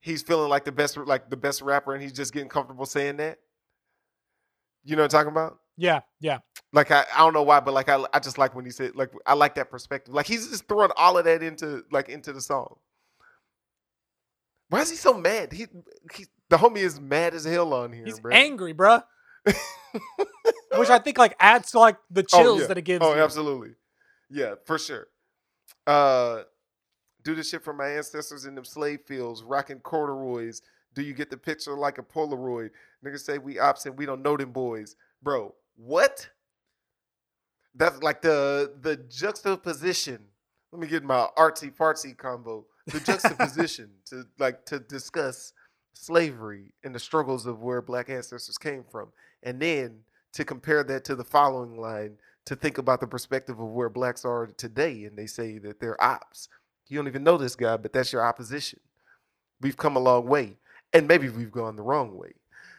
he's 0.00 0.22
feeling 0.22 0.48
like 0.48 0.64
the 0.64 0.72
best 0.72 0.96
like 0.96 1.30
the 1.30 1.36
best 1.36 1.62
rapper, 1.62 1.94
and 1.94 2.02
he's 2.02 2.12
just 2.12 2.32
getting 2.32 2.48
comfortable 2.48 2.86
saying 2.86 3.16
that. 3.16 3.38
You 4.84 4.96
know 4.96 5.02
what 5.02 5.14
I'm 5.14 5.20
talking 5.20 5.32
about? 5.32 5.58
Yeah, 5.76 6.00
yeah. 6.20 6.38
Like 6.72 6.90
I, 6.90 7.04
I 7.14 7.18
don't 7.18 7.32
know 7.32 7.42
why, 7.42 7.60
but 7.60 7.72
like 7.72 7.88
I, 7.88 8.04
I 8.12 8.18
just 8.18 8.36
like 8.36 8.54
when 8.54 8.64
he 8.64 8.70
said 8.70 8.94
like 8.94 9.10
I 9.26 9.34
like 9.34 9.54
that 9.54 9.70
perspective. 9.70 10.14
Like 10.14 10.26
he's 10.26 10.48
just 10.48 10.68
throwing 10.68 10.90
all 10.96 11.16
of 11.16 11.24
that 11.24 11.42
into 11.42 11.84
like 11.90 12.08
into 12.08 12.32
the 12.32 12.40
song. 12.40 12.76
Why 14.68 14.80
is 14.80 14.90
he 14.90 14.96
so 14.96 15.14
mad? 15.14 15.52
He, 15.52 15.66
he 16.14 16.26
the 16.48 16.56
homie 16.56 16.78
is 16.78 17.00
mad 17.00 17.34
as 17.34 17.44
hell 17.44 17.72
on 17.74 17.92
here, 17.92 18.04
He's 18.04 18.20
bro. 18.20 18.32
angry, 18.32 18.74
bruh. 18.74 19.02
Which 19.44 20.88
I 20.88 20.98
think 20.98 21.18
like 21.18 21.36
adds 21.38 21.70
to 21.72 21.78
like 21.78 21.98
the 22.10 22.22
chills 22.22 22.62
yeah. 22.62 22.66
that 22.68 22.78
it 22.78 22.82
gives. 22.82 23.04
Oh, 23.04 23.14
you. 23.14 23.20
absolutely. 23.20 23.70
Yeah, 24.30 24.54
for 24.64 24.78
sure. 24.78 25.08
Uh 25.86 26.42
do 27.24 27.34
the 27.34 27.42
shit 27.42 27.62
from 27.62 27.76
my 27.76 27.88
ancestors 27.88 28.44
in 28.44 28.54
them 28.54 28.64
slave 28.64 29.00
fields, 29.06 29.42
rocking 29.42 29.80
corduroys. 29.80 30.62
Do 30.94 31.02
you 31.02 31.14
get 31.14 31.30
the 31.30 31.36
picture 31.36 31.74
like 31.74 31.98
a 31.98 32.02
Polaroid? 32.02 32.70
Niggas 33.04 33.20
say 33.20 33.38
we 33.38 33.58
ops 33.58 33.86
and 33.86 33.96
we 33.96 34.06
don't 34.06 34.22
know 34.22 34.36
them 34.36 34.52
boys. 34.52 34.96
Bro, 35.22 35.54
what? 35.76 36.28
That's 37.74 38.02
like 38.02 38.20
the 38.22 38.74
the 38.80 38.96
juxtaposition. 38.96 40.18
Let 40.70 40.80
me 40.80 40.86
get 40.86 41.02
my 41.02 41.28
artsy 41.38 41.74
fartsy 41.74 42.16
combo. 42.16 42.66
The 42.86 43.00
juxtaposition 43.00 43.90
to 44.06 44.26
like 44.38 44.66
to 44.66 44.80
discuss 44.80 45.52
slavery 45.94 46.74
and 46.84 46.94
the 46.94 46.98
struggles 46.98 47.46
of 47.46 47.62
where 47.62 47.80
black 47.80 48.10
ancestors 48.10 48.58
came 48.58 48.84
from. 48.90 49.12
And 49.42 49.60
then 49.60 50.00
to 50.32 50.44
compare 50.44 50.82
that 50.84 51.04
to 51.04 51.14
the 51.14 51.24
following 51.24 51.76
line 51.76 52.16
to 52.46 52.56
think 52.56 52.78
about 52.78 53.00
the 53.00 53.06
perspective 53.06 53.60
of 53.60 53.68
where 53.68 53.88
blacks 53.88 54.24
are 54.24 54.46
today 54.46 55.04
and 55.04 55.16
they 55.16 55.26
say 55.26 55.58
that 55.58 55.80
they're 55.80 56.02
ops. 56.02 56.48
You 56.92 56.98
don't 56.98 57.08
even 57.08 57.24
know 57.24 57.38
this 57.38 57.56
guy, 57.56 57.78
but 57.78 57.94
that's 57.94 58.12
your 58.12 58.24
opposition. 58.26 58.80
We've 59.62 59.76
come 59.78 59.96
a 59.96 60.00
long 60.00 60.26
way. 60.28 60.58
And 60.92 61.08
maybe 61.08 61.30
we've 61.30 61.52
gone 61.52 61.76
the 61.76 61.82
wrong 61.82 62.16
way. 62.18 62.34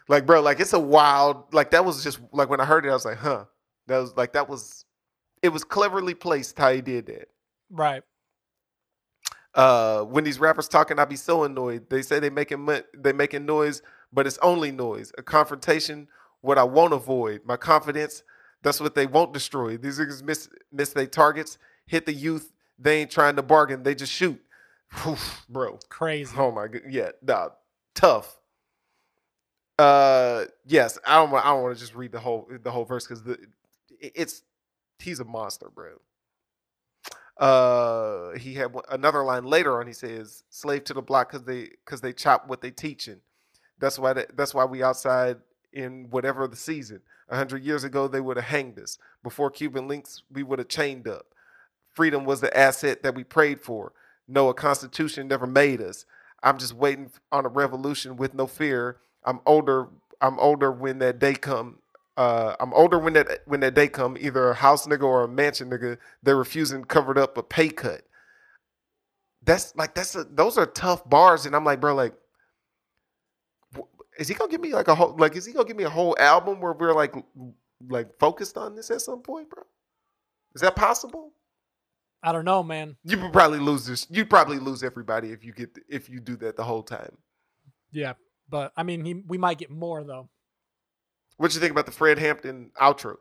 Like, 0.09 0.27
bro, 0.27 0.41
like 0.41 0.61
it's 0.61 0.73
a 0.73 0.79
wild. 0.79 1.53
Like 1.53 1.71
that 1.71 1.85
was 1.85 2.03
just 2.03 2.21
like 2.33 2.49
when 2.49 2.61
I 2.61 2.65
heard 2.65 2.85
it, 2.85 2.91
I 2.91 2.93
was 2.93 3.05
like, 3.05 3.19
huh. 3.19 3.45
That 3.87 3.99
was 3.99 4.15
like 4.17 4.33
that 4.33 4.49
was. 4.49 4.85
It 5.43 5.49
was 5.49 5.65
cleverly 5.65 6.15
placed 6.15 6.59
how 6.59 6.71
he 6.73 6.81
did 6.81 7.07
that. 7.07 7.29
Right. 7.71 8.03
uh 9.55 10.03
when 10.03 10.23
these 10.23 10.39
rappers 10.39 10.67
talking 10.67 10.99
I'd 10.99 11.09
be 11.09 11.15
so 11.15 11.43
annoyed 11.43 11.89
they 11.89 12.01
say 12.01 12.19
they 12.19 12.29
making 12.29 12.67
they 12.97 13.13
making 13.13 13.45
noise 13.45 13.81
but 14.11 14.25
it's 14.27 14.39
only 14.41 14.71
noise 14.71 15.11
a 15.17 15.23
confrontation 15.23 16.07
what 16.41 16.57
i 16.57 16.63
won't 16.63 16.93
avoid 16.93 17.41
my 17.45 17.57
confidence 17.57 18.23
that's 18.63 18.79
what 18.81 18.95
they 18.95 19.05
won't 19.05 19.33
destroy 19.33 19.77
these 19.77 19.99
niggas 19.99 20.23
miss 20.23 20.49
miss 20.71 20.93
their 20.93 21.05
targets 21.07 21.57
hit 21.85 22.05
the 22.07 22.13
youth 22.13 22.51
they 22.83 23.01
ain't 23.01 23.11
trying 23.11 23.35
to 23.37 23.41
bargain 23.43 23.83
they 23.83 23.95
just 23.95 24.11
shoot. 24.11 24.39
Whew, 25.03 25.17
bro. 25.49 25.79
Crazy. 25.89 26.35
oh 26.37 26.51
my 26.51 26.67
god 26.67 26.81
yeah 26.89 27.11
nah, 27.21 27.49
tough. 27.95 28.37
Uh 29.79 30.45
yes 30.65 30.99
i 31.05 31.15
don't 31.15 31.31
want 31.31 31.45
i 31.45 31.49
don't 31.49 31.63
want 31.63 31.75
to 31.75 31.81
just 31.81 31.95
read 31.95 32.11
the 32.11 32.19
whole 32.19 32.47
the 32.61 32.69
whole 32.69 32.85
verse 32.85 33.07
because 33.07 33.23
the 33.23 33.39
it's 33.99 34.43
he's 34.99 35.19
a 35.19 35.25
monster 35.25 35.69
bro. 35.73 35.93
Uh 37.37 38.37
he 38.37 38.53
had 38.53 38.75
another 38.91 39.23
line 39.23 39.45
later 39.45 39.79
on 39.79 39.87
he 39.87 39.93
says 39.93 40.43
slave 40.49 40.83
to 40.83 40.93
the 40.93 41.01
block 41.01 41.31
because 41.31 41.45
they 41.45 41.69
because 41.83 42.01
they 42.01 42.13
chop 42.13 42.47
what 42.47 42.61
they 42.61 42.69
teaching. 42.69 43.21
That's 43.79 43.97
why 43.97 44.13
they, 44.13 44.25
that's 44.35 44.53
why 44.53 44.65
we 44.65 44.83
outside 44.83 45.37
in 45.73 46.07
whatever 46.11 46.47
the 46.47 46.55
season. 46.55 47.01
A 47.29 47.35
hundred 47.35 47.63
years 47.63 47.83
ago 47.83 48.07
they 48.07 48.21
would 48.21 48.37
have 48.37 48.45
hanged 48.45 48.77
us. 48.77 48.99
Before 49.23 49.49
cuban 49.49 49.87
links 49.87 50.21
we 50.31 50.43
would 50.43 50.59
have 50.59 50.67
chained 50.67 51.07
up 51.07 51.32
freedom 51.93 52.25
was 52.25 52.41
the 52.41 52.55
asset 52.57 53.03
that 53.03 53.15
we 53.15 53.23
prayed 53.23 53.61
for 53.61 53.93
no 54.27 54.49
a 54.49 54.53
constitution 54.53 55.27
never 55.27 55.47
made 55.47 55.81
us 55.81 56.05
i'm 56.43 56.57
just 56.57 56.73
waiting 56.73 57.11
on 57.31 57.45
a 57.45 57.49
revolution 57.49 58.17
with 58.17 58.33
no 58.33 58.47
fear 58.47 58.97
i'm 59.25 59.39
older 59.45 59.87
i'm 60.21 60.39
older 60.39 60.71
when 60.71 60.99
that 60.99 61.19
day 61.19 61.33
come 61.35 61.77
uh, 62.17 62.55
I'm 62.59 62.73
older 62.73 62.99
when 62.99 63.13
that 63.13 63.41
when 63.45 63.61
that 63.61 63.73
day 63.73 63.87
come, 63.87 64.17
either 64.19 64.49
a 64.51 64.53
house 64.53 64.85
nigga 64.85 65.03
or 65.03 65.23
a 65.23 65.27
mansion 65.27 65.69
nigga. 65.69 65.97
They're 66.21 66.35
refusing 66.37 66.83
covered 66.85 67.17
up 67.17 67.37
a 67.37 67.43
pay 67.43 67.69
cut. 67.69 68.03
That's 69.43 69.75
like 69.75 69.95
that's 69.95 70.15
a, 70.15 70.23
those 70.23 70.57
are 70.57 70.65
tough 70.67 71.09
bars, 71.09 71.45
and 71.45 71.55
I'm 71.55 71.65
like, 71.65 71.81
bro, 71.81 71.95
like, 71.95 72.13
is 74.19 74.27
he 74.27 74.35
gonna 74.35 74.51
give 74.51 74.61
me 74.61 74.73
like 74.73 74.87
a 74.87 74.95
whole 74.95 75.15
like 75.17 75.35
is 75.35 75.45
he 75.45 75.53
gonna 75.53 75.65
give 75.67 75.77
me 75.77 75.85
a 75.85 75.89
whole 75.89 76.15
album 76.19 76.61
where 76.61 76.73
we're 76.73 76.93
like 76.93 77.15
like 77.89 78.17
focused 78.19 78.57
on 78.57 78.75
this 78.75 78.91
at 78.91 79.01
some 79.01 79.21
point, 79.21 79.49
bro? 79.49 79.63
Is 80.55 80.61
that 80.61 80.75
possible? 80.75 81.33
I 82.23 82.31
don't 82.31 82.45
know, 82.45 82.63
man. 82.63 82.95
You 83.03 83.19
would 83.21 83.33
probably 83.33 83.59
lose 83.59 83.85
this. 83.85 84.07
You'd 84.09 84.29
probably 84.29 84.57
lose 84.57 84.81
everybody 84.81 85.31
if 85.31 85.43
you 85.43 85.51
get 85.53 85.77
if 85.89 86.09
you 86.09 86.19
do 86.21 86.35
that 86.37 86.55
the 86.55 86.63
whole 86.63 86.81
time. 86.83 87.17
Yeah, 87.91 88.13
but 88.49 88.71
I 88.77 88.83
mean, 88.83 89.03
he, 89.03 89.13
we 89.13 89.37
might 89.37 89.57
get 89.57 89.69
more 89.69 90.03
though, 90.03 90.29
What 91.37 91.53
you 91.53 91.59
think 91.59 91.71
about 91.71 91.85
the 91.85 91.91
Fred 91.91 92.17
Hampton 92.17 92.71
outro? 92.81 93.17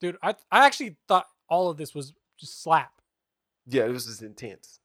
dude. 0.00 0.16
I 0.22 0.34
I 0.50 0.64
actually 0.66 0.96
thought 1.08 1.26
all 1.48 1.68
of 1.70 1.76
this 1.76 1.94
was 1.94 2.12
just 2.40 2.62
slap. 2.62 2.90
Yeah, 3.66 3.86
this 3.88 4.06
is 4.06 4.22
intense. 4.22 4.80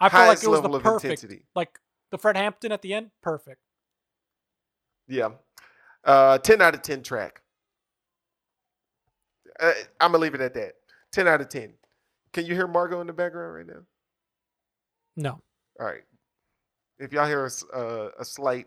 I 0.00 0.08
feel 0.08 0.20
like 0.20 0.42
it 0.42 0.48
was 0.48 0.60
level 0.60 0.72
the 0.72 0.76
of 0.78 0.82
perfect, 0.82 1.04
intensity. 1.22 1.44
like 1.54 1.78
the 2.10 2.18
Fred 2.18 2.36
Hampton 2.36 2.72
at 2.72 2.82
the 2.82 2.94
end, 2.94 3.10
perfect. 3.22 3.60
Yeah. 5.08 5.30
Uh, 6.04 6.38
10 6.38 6.60
out 6.60 6.74
of 6.74 6.82
10 6.82 7.02
track. 7.02 7.42
Uh, 9.60 9.72
I'm 10.00 10.10
to 10.12 10.18
leave 10.18 10.34
it 10.34 10.40
at 10.40 10.54
that. 10.54 10.72
10 11.12 11.28
out 11.28 11.40
of 11.40 11.48
10. 11.48 11.74
Can 12.32 12.46
you 12.46 12.54
hear 12.54 12.66
Margot 12.66 13.00
in 13.00 13.06
the 13.06 13.12
background 13.12 13.54
right 13.54 13.66
now? 13.66 13.82
No, 15.16 15.40
All 15.78 15.86
right. 15.86 16.02
If 16.98 17.12
y'all 17.12 17.26
hear 17.26 17.46
a, 17.46 17.76
uh, 17.76 18.10
a 18.18 18.24
slight 18.24 18.66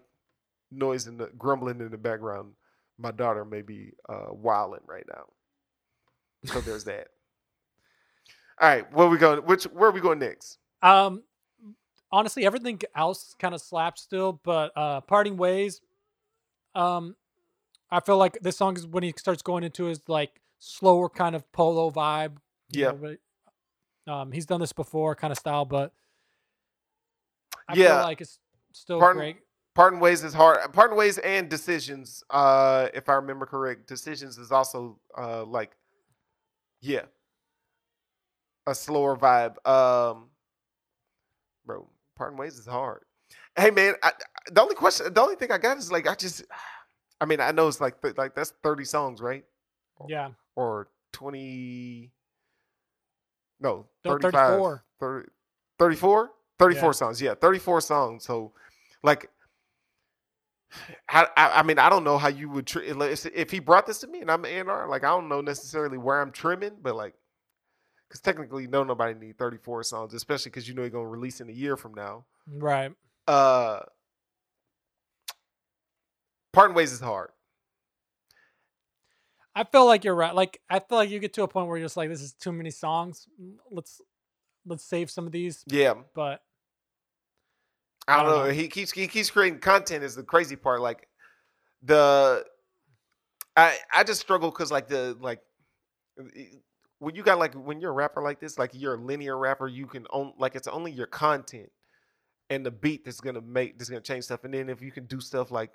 noise 0.72 1.08
in 1.08 1.18
the 1.18 1.30
grumbling 1.38 1.80
in 1.82 1.90
the 1.90 1.98
background, 1.98 2.54
my 2.98 3.12
daughter 3.12 3.44
may 3.46 3.62
be 3.62 3.92
uh, 4.08 4.28
wilding 4.32 4.82
right 4.88 5.06
now. 5.08 5.26
So 6.46 6.62
there's 6.62 6.84
that. 6.86 7.08
All 8.62 8.70
right, 8.70 8.94
where 8.94 9.08
we 9.08 9.18
going? 9.18 9.40
Which 9.40 9.66
where 9.66 9.90
are 9.90 9.94
we 9.94 10.00
going 10.00 10.20
next? 10.20 10.60
Um, 10.82 11.24
honestly, 12.12 12.46
everything 12.46 12.80
else 12.96 13.36
kind 13.38 13.54
of 13.54 13.62
slaps 13.62 14.02
still, 14.02 14.40
but 14.44 14.72
uh, 14.78 15.02
parting 15.02 15.36
ways. 15.36 15.82
Um, 16.74 17.16
I 17.92 18.00
feel 18.00 18.18
like 18.18 18.40
this 18.42 18.58
song 18.58 18.78
is 18.78 18.88
when 18.88 19.04
he 19.04 19.14
starts 19.18 19.42
going 19.42 19.64
into 19.64 19.86
his 19.86 20.00
like 20.08 20.42
slower 20.68 21.10
kind 21.10 21.36
of 21.36 21.50
polo 21.52 21.92
vibe. 21.92 22.38
Yeah. 22.70 22.92
know, 22.92 23.00
but, 24.06 24.12
um, 24.12 24.32
he's 24.32 24.48
done 24.48 24.60
this 24.60 24.74
before, 24.74 25.16
kind 25.16 25.32
of 25.32 25.38
style, 25.38 25.66
but 25.66 25.94
I 27.68 27.76
Yeah. 27.76 27.98
feel 27.98 28.04
like 28.04 28.22
it's 28.22 28.40
still 28.74 29.00
Pardon- 29.00 29.20
great. 29.20 29.38
Parting 29.76 30.00
ways 30.00 30.24
is 30.24 30.34
hard. 30.34 30.72
Parting 30.74 30.98
ways 30.98 31.18
and 31.18 31.50
decisions. 31.50 32.24
Uh, 32.30 32.88
if 32.94 33.10
I 33.10 33.14
remember 33.16 33.46
correct, 33.46 33.88
decisions 33.88 34.38
is 34.38 34.52
also 34.52 35.00
uh 35.18 35.44
like, 35.44 35.76
yeah, 36.82 37.06
a 38.66 38.74
slower 38.74 39.16
vibe. 39.18 39.58
Um, 39.68 40.30
bro, 41.66 41.90
parting 42.16 42.38
ways 42.38 42.58
is 42.58 42.66
hard. 42.66 43.04
Hey 43.58 43.70
man, 43.70 43.96
I, 44.02 44.10
I- 44.10 44.52
the 44.52 44.62
only 44.62 44.76
question, 44.76 45.14
the 45.14 45.22
only 45.22 45.36
thing 45.36 45.52
I 45.52 45.58
got 45.58 45.78
is 45.78 45.92
like, 45.92 46.08
I 46.08 46.16
just, 46.16 46.44
I 47.22 47.26
mean, 47.26 47.40
I 47.42 47.52
know 47.52 47.68
it's 47.68 47.82
like 47.82 47.98
like 48.18 48.34
that's 48.34 48.52
thirty 48.64 48.86
songs, 48.86 49.22
right? 49.22 49.44
Yeah, 50.08 50.32
Or 50.56 50.90
twenty. 51.12 52.12
No, 53.60 53.88
No, 54.04 54.12
35, 54.12 54.32
34. 54.34 54.84
30 55.00 55.30
34? 55.80 56.32
34 56.60 56.88
Yeah. 56.88 56.92
songs. 56.92 57.22
Yeah, 57.22 57.34
34 57.36 57.82
songs. 57.82 58.24
So, 58.26 58.54
like, 59.04 59.30
I, 61.10 61.28
I, 61.38 61.60
I 61.60 61.64
mean, 61.64 61.80
I 61.80 61.90
don't 61.90 62.04
know 62.04 62.18
how 62.18 62.28
you 62.28 62.50
would, 62.50 62.68
tri- 62.68 62.84
if 62.84 63.52
he 63.52 63.60
brought 63.60 63.86
this 63.88 64.00
to 64.00 64.08
me 64.08 64.20
and 64.20 64.30
I'm 64.30 64.44
an 64.44 64.68
A&R, 64.68 64.90
like, 64.90 65.04
I 65.06 65.08
don't 65.10 65.30
know 65.30 65.40
necessarily 65.42 65.98
where 65.98 66.22
I'm 66.22 66.32
trimming, 66.32 66.74
but 66.82 66.96
like, 66.96 67.14
because 68.10 68.20
technically, 68.22 68.68
no, 68.68 68.84
nobody 68.84 69.14
need 69.18 69.38
34 69.38 69.84
songs, 69.84 70.14
especially 70.14 70.50
because 70.52 70.68
you 70.68 70.74
know 70.74 70.82
you're 70.82 70.90
going 70.92 71.06
to 71.06 71.10
release 71.10 71.40
in 71.42 71.50
a 71.50 71.54
year 71.54 71.78
from 71.78 71.94
now. 71.94 72.26
right. 72.48 72.92
Uh, 73.28 73.80
Parting 76.54 76.76
Ways 76.76 76.92
is 76.92 77.00
hard. 77.00 77.30
I 79.56 79.64
feel 79.64 79.86
like 79.86 80.04
you're 80.04 80.16
right. 80.16 80.36
Like 80.36 80.60
I 80.70 80.80
feel 80.80 80.98
like 80.98 81.10
you 81.10 81.20
get 81.20 81.34
to 81.36 81.44
a 81.44 81.48
point 81.48 81.68
where 81.68 81.78
you're 81.78 81.86
just 81.86 81.98
like, 81.98 82.10
this 82.10 82.22
is 82.22 82.34
too 82.34 82.52
many 82.52 82.72
songs. 82.72 83.28
Mm, 83.42 83.54
Let's 83.72 84.02
let's 84.66 84.84
save 84.84 85.10
some 85.10 85.26
of 85.26 85.32
these. 85.32 85.64
Yeah. 85.68 85.94
But 86.14 86.42
I 88.08 88.18
don't 88.18 88.26
I 88.26 88.30
don't 88.30 88.38
know. 88.40 88.46
know. 88.46 88.52
He 88.52 88.68
keeps 88.68 88.92
he 88.92 89.08
keeps 89.08 89.30
creating 89.30 89.60
content 89.60 90.04
is 90.04 90.16
the 90.16 90.24
crazy 90.24 90.56
part. 90.56 90.82
Like 90.82 91.08
the 91.84 92.46
I 93.56 93.78
I 93.94 94.04
just 94.04 94.22
struggle 94.22 94.52
because 94.52 94.72
like 94.72 94.88
the 94.88 95.18
like 95.20 95.42
when 97.00 97.16
you 97.16 97.24
got 97.24 97.40
like 97.40 97.54
when 97.54 97.80
you're 97.80 97.92
a 97.92 97.94
rapper 97.94 98.22
like 98.22 98.40
this, 98.40 98.58
like 98.60 98.72
you're 98.74 98.96
a 98.96 99.02
linear 99.02 99.38
rapper, 99.38 99.68
you 99.68 99.86
can 99.88 100.06
own 100.12 100.34
like 100.38 100.56
it's 100.56 100.68
only 100.68 100.92
your 100.92 101.08
content 101.08 101.70
and 102.50 102.66
the 102.66 102.72
beat 102.72 103.06
that's 103.06 103.22
gonna 103.22 103.42
make 103.42 103.78
that's 103.78 103.90
gonna 103.90 104.02
change 104.02 104.26
stuff. 104.26 104.44
And 104.44 104.54
then 104.54 104.70
if 104.70 104.82
you 104.82 104.92
can 104.92 105.06
do 105.06 105.20
stuff 105.20 105.52
like 105.52 105.72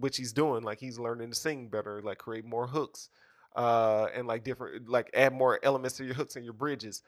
which 0.00 0.16
he's 0.16 0.32
doing, 0.32 0.62
like 0.62 0.78
he's 0.78 0.98
learning 0.98 1.30
to 1.30 1.36
sing 1.36 1.68
better, 1.68 2.00
like 2.02 2.18
create 2.18 2.44
more 2.44 2.66
hooks, 2.66 3.08
uh, 3.56 4.06
and 4.14 4.26
like 4.26 4.44
different 4.44 4.88
like 4.88 5.10
add 5.14 5.32
more 5.32 5.58
elements 5.62 5.96
to 5.98 6.04
your 6.04 6.14
hooks 6.14 6.36
and 6.36 6.44
your 6.44 6.54
bridges. 6.54 7.02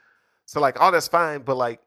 So 0.47 0.61
like 0.61 0.81
all 0.81 0.93
that's 0.93 1.09
fine, 1.09 1.43
but 1.43 1.57
like 1.57 1.81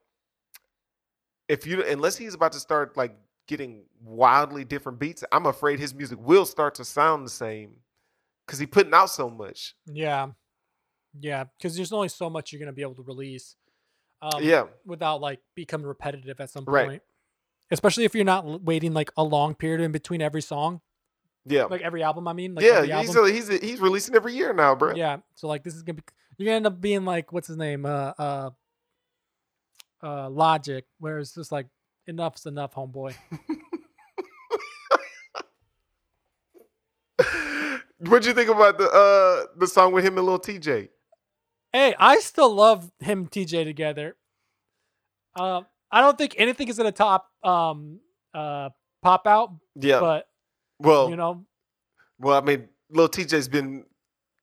if 1.48 1.66
you 1.66 1.84
unless 1.84 2.18
he's 2.18 2.34
about 2.34 2.52
to 2.54 2.60
start 2.60 2.98
like 2.98 3.16
getting 3.48 3.84
wildly 4.04 4.66
different 4.66 5.00
beats, 5.00 5.24
I'm 5.32 5.46
afraid 5.46 5.80
his 5.80 5.94
music 5.94 6.20
will 6.22 6.46
start 6.46 6.76
to 6.76 6.86
sound 6.86 7.26
the 7.26 7.32
same 7.32 7.76
because 8.46 8.60
he 8.60 8.66
putting 8.66 8.94
out 8.94 9.10
so 9.10 9.30
much. 9.30 9.76
yeah, 9.86 10.28
yeah, 11.20 11.46
because 11.58 11.76
there's 11.76 11.92
only 11.92 12.10
so 12.10 12.30
much 12.30 12.52
you're 12.52 12.60
gonna 12.60 12.74
be 12.74 12.82
able 12.82 12.96
to 12.96 13.04
release. 13.04 13.56
Um, 14.22 14.44
yeah, 14.44 14.66
without 14.86 15.22
like 15.22 15.40
becoming 15.56 15.88
repetitive 15.88 16.40
at 16.40 16.50
some 16.50 16.66
point. 16.66 16.74
Right. 16.74 16.88
point. 16.88 17.02
Especially 17.70 18.06
if 18.06 18.16
you're 18.16 18.24
not 18.24 18.64
waiting 18.64 18.94
like 18.94 19.12
a 19.18 19.24
long 19.24 19.54
period 19.54 19.82
in 19.82 19.92
between 19.92 20.22
every 20.22 20.42
song, 20.42 20.82
yeah, 21.48 21.66
like 21.66 21.82
every 21.82 22.04
album. 22.04 22.28
I 22.28 22.34
mean, 22.34 22.56
like 22.56 22.66
yeah. 22.66 22.84
He's 23.02 23.16
album. 23.16 23.34
he's 23.34 23.48
he's 23.48 23.80
releasing 23.80 24.16
every 24.16 24.34
year 24.34 24.54
now, 24.54 24.76
bro. 24.76 24.94
yeah. 24.96 25.18
So 25.36 25.48
like 25.48 25.64
this 25.64 25.76
is 25.76 25.84
gonna 25.84 25.96
be 25.96 26.04
you're 26.38 26.46
gonna 26.46 26.58
end 26.58 26.68
up 26.68 26.80
being 26.82 27.06
like 27.06 27.32
what's 27.34 27.48
his 27.48 27.58
name, 27.58 27.86
uh, 27.86 28.14
uh, 28.18 28.50
uh, 30.04 30.30
Logic, 30.30 30.86
where 31.00 31.20
it's 31.20 31.34
just 31.34 31.52
like 31.52 31.68
enough's 32.08 32.46
enough, 32.46 32.74
homeboy. 32.76 33.16
What'd 38.00 38.28
you 38.28 38.34
think 38.34 38.50
about 38.50 38.78
the 38.78 38.88
uh 38.90 39.46
the 39.58 39.66
song 39.66 39.92
with 39.92 40.06
him 40.06 40.18
and 40.18 40.28
Lil 40.28 40.40
Tjay? 40.40 40.90
Hey, 41.74 41.96
I 41.98 42.20
still 42.20 42.54
love 42.54 42.92
him 43.00 43.20
and 43.20 43.32
Tjay 43.32 43.64
together. 43.64 44.16
Um, 45.36 45.66
I 45.92 46.02
don't 46.02 46.18
think 46.18 46.36
anything 46.38 46.68
is 46.68 46.78
gonna 46.78 46.92
top 46.92 47.28
um 47.44 48.00
uh 48.36 48.70
pop 49.02 49.26
out, 49.26 49.52
Yeah. 49.76 50.00
but 50.00 50.27
well, 50.80 51.10
you 51.10 51.16
know, 51.16 51.46
well, 52.20 52.38
I 52.38 52.42
mean, 52.42 52.70
Lil 52.90 53.10
Tjay's 53.10 53.48
been 53.48 53.86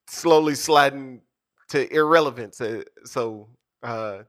slowly 0.09 0.55
sliding 0.55 1.23
to 1.69 1.93
irrelevance. 1.93 2.61
uh, 2.61 2.83
So 3.05 3.49
uh 3.83 4.23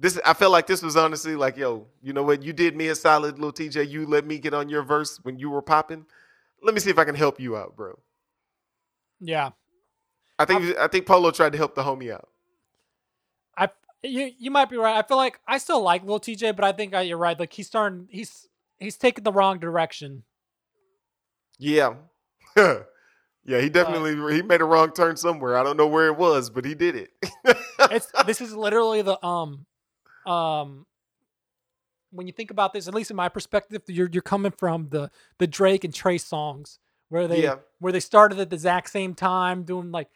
this 0.00 0.18
I 0.24 0.34
felt 0.34 0.50
like 0.50 0.66
this 0.66 0.82
was 0.82 0.96
honestly 0.96 1.36
like, 1.36 1.56
yo, 1.56 1.86
you 2.02 2.12
know 2.12 2.24
what? 2.24 2.42
You 2.42 2.52
did 2.52 2.76
me 2.76 2.88
a 2.88 2.94
solid, 2.94 3.38
Lil 3.38 3.52
Tjay. 3.52 3.88
You 3.88 4.04
let 4.06 4.26
me 4.26 4.38
get 4.38 4.52
on 4.52 4.68
your 4.68 4.82
verse 4.82 5.18
when 5.22 5.38
you 5.38 5.48
were 5.50 5.62
popping. 5.62 6.06
let 6.62 6.74
me 6.74 6.80
see 6.80 6.90
if 6.90 6.98
I 6.98 7.04
can 7.04 7.14
help 7.14 7.38
you 7.38 7.56
out, 7.56 7.76
bro. 7.76 7.98
Yeah, 9.20 9.50
I 10.38 10.44
think 10.44 10.76
I 10.76 10.88
think 10.88 11.06
Polo 11.06 11.30
tried 11.30 11.52
to 11.52 11.58
help 11.58 11.74
the 11.76 11.82
homie 11.84 12.12
out. 12.12 12.28
I 13.56 13.68
you 14.02 14.32
you 14.38 14.50
might 14.50 14.68
be 14.70 14.76
right. 14.76 14.96
I 14.96 15.06
feel 15.06 15.16
like 15.16 15.38
I 15.46 15.58
still 15.58 15.80
like 15.82 16.04
Lil 16.04 16.18
Tjay, 16.18 16.54
but 16.56 16.64
I 16.64 16.72
think 16.72 16.94
I, 16.94 17.02
you're 17.02 17.16
right. 17.16 17.38
Like 17.38 17.52
he's 17.52 17.68
starting, 17.68 18.08
he's 18.10 18.48
he's 18.80 18.96
taking 18.96 19.22
the 19.22 19.32
wrong 19.32 19.60
direction. 19.60 20.24
Yeah. 21.58 21.94
yeah, 22.56 23.60
he 23.60 23.68
definitely 23.68 24.34
he 24.34 24.42
made 24.42 24.60
a 24.60 24.64
wrong 24.64 24.92
turn 24.92 25.16
somewhere. 25.16 25.56
I 25.56 25.62
don't 25.62 25.76
know 25.76 25.86
where 25.86 26.06
it 26.06 26.16
was, 26.16 26.50
but 26.50 26.64
he 26.64 26.74
did 26.74 26.96
it. 26.96 27.10
It's 27.90 28.10
this 28.26 28.40
is 28.40 28.54
literally 28.54 29.02
the 29.02 29.24
um 29.24 29.66
um 30.26 30.86
when 32.10 32.26
you 32.26 32.32
think 32.32 32.50
about 32.50 32.72
this, 32.72 32.88
at 32.88 32.94
least 32.94 33.10
in 33.10 33.16
my 33.16 33.28
perspective, 33.28 33.82
you're 33.88 34.08
you're 34.12 34.22
coming 34.22 34.52
from 34.52 34.88
the 34.90 35.10
the 35.38 35.46
Drake 35.46 35.84
and 35.84 35.94
Trey 35.94 36.18
Songz 36.18 36.78
where 37.08 37.26
they 37.28 37.42
Yeah. 37.42 37.56
where 37.78 37.92
they 37.92 38.00
started 38.00 38.38
at 38.38 38.50
the 38.50 38.56
exact 38.56 38.90
same 38.90 39.14
time 39.14 39.64
doing 39.64 39.90
like 39.90 40.08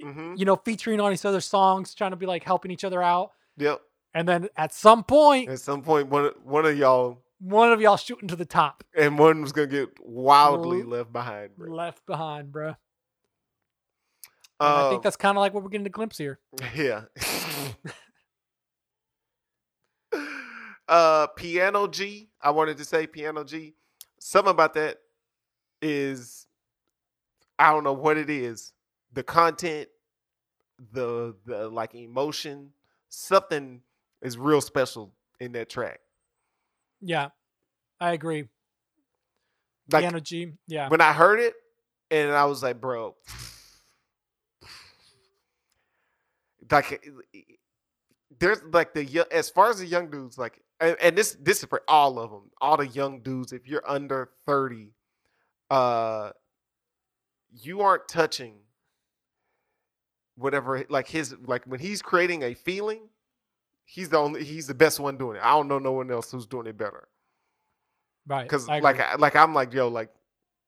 hmm 0.00 0.34
you 0.36 0.44
know 0.44 0.56
featuring 0.56 1.00
on 1.00 1.12
each 1.12 1.24
other's 1.24 1.44
songs, 1.46 1.94
trying 1.94 2.10
to 2.12 2.16
be 2.16 2.26
like 2.26 2.44
helping 2.44 2.70
each 2.70 2.84
other 2.84 3.02
out, 3.02 3.30
Yep. 3.56 3.80
and 4.14 4.28
then 4.28 4.48
at 4.56 4.72
some 4.72 5.04
point, 5.04 5.48
At 5.48 5.60
some 5.60 5.82
point, 5.82 6.08
one 6.08 6.30
one 6.44 6.64
of 6.66 6.76
y'all 6.78 7.21
one 7.42 7.72
of 7.72 7.80
y'all 7.80 7.96
shooting 7.96 8.28
to 8.28 8.36
the 8.36 8.44
top, 8.44 8.84
and 8.96 9.18
one 9.18 9.42
was 9.42 9.52
gonna 9.52 9.66
get 9.66 9.90
wildly 10.00 10.82
left 10.84 11.12
behind. 11.12 11.56
Bro. 11.56 11.74
left 11.74 12.06
behind, 12.06 12.54
Uh, 12.56 12.68
I 14.60 14.90
think 14.90 15.02
that's 15.02 15.16
kind 15.16 15.36
of 15.36 15.40
like 15.40 15.52
what 15.52 15.64
we're 15.64 15.70
getting 15.70 15.86
a 15.86 15.90
glimpse 15.90 16.18
here. 16.18 16.38
Yeah. 16.74 17.02
uh 20.88 21.26
Piano 21.28 21.88
G. 21.88 22.30
I 22.40 22.50
wanted 22.50 22.76
to 22.78 22.84
say 22.84 23.06
Piano 23.06 23.44
G. 23.44 23.74
Something 24.20 24.52
about 24.52 24.74
that 24.74 24.98
is 25.80 26.46
I 27.58 27.72
don't 27.72 27.82
know 27.84 27.92
what 27.92 28.16
it 28.16 28.30
is. 28.30 28.72
The 29.12 29.22
content, 29.24 29.88
the 30.92 31.34
the 31.44 31.68
like 31.68 31.94
emotion, 31.94 32.70
something 33.08 33.82
is 34.20 34.38
real 34.38 34.60
special 34.60 35.12
in 35.40 35.52
that 35.52 35.68
track. 35.68 36.00
Yeah, 37.02 37.28
I 38.00 38.12
agree. 38.12 38.48
Like 39.90 40.02
Piano 40.02 40.20
G, 40.20 40.52
yeah, 40.68 40.88
when 40.88 41.00
I 41.00 41.12
heard 41.12 41.40
it, 41.40 41.54
and 42.10 42.30
I 42.30 42.44
was 42.44 42.62
like, 42.62 42.80
bro, 42.80 43.16
like 46.70 47.12
there's 48.38 48.62
like 48.72 48.94
the 48.94 49.26
as 49.30 49.50
far 49.50 49.70
as 49.70 49.78
the 49.78 49.86
young 49.86 50.10
dudes, 50.10 50.38
like, 50.38 50.62
and, 50.80 50.96
and 51.00 51.18
this 51.18 51.36
this 51.40 51.58
is 51.58 51.64
for 51.64 51.82
all 51.88 52.18
of 52.18 52.30
them, 52.30 52.50
all 52.60 52.76
the 52.76 52.86
young 52.86 53.20
dudes. 53.20 53.52
If 53.52 53.66
you're 53.66 53.88
under 53.88 54.30
thirty, 54.46 54.92
uh, 55.70 56.30
you 57.50 57.80
aren't 57.80 58.08
touching 58.08 58.54
whatever 60.36 60.84
like 60.88 61.08
his 61.08 61.34
like 61.44 61.64
when 61.64 61.80
he's 61.80 62.00
creating 62.00 62.42
a 62.42 62.54
feeling. 62.54 63.08
He's 63.92 64.08
the 64.08 64.16
only. 64.16 64.42
He's 64.42 64.66
the 64.66 64.74
best 64.74 64.98
one 64.98 65.18
doing 65.18 65.36
it. 65.36 65.42
I 65.44 65.50
don't 65.50 65.68
know 65.68 65.78
no 65.78 65.92
one 65.92 66.10
else 66.10 66.30
who's 66.32 66.46
doing 66.46 66.66
it 66.66 66.78
better 66.78 67.08
right. 68.26 68.44
because 68.44 68.66
like. 68.66 68.98
I, 68.98 69.16
like 69.16 69.36
I'm 69.36 69.52
like 69.52 69.74
yo 69.74 69.88
like 69.88 70.08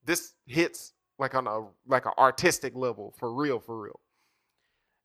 this 0.05 0.35
hits 0.47 0.93
like 1.19 1.35
on 1.35 1.47
a 1.47 1.63
like 1.87 2.05
an 2.05 2.13
artistic 2.19 2.75
level 2.77 3.15
for 3.19 3.33
real 3.33 3.61
for 3.61 3.81
real. 3.81 3.99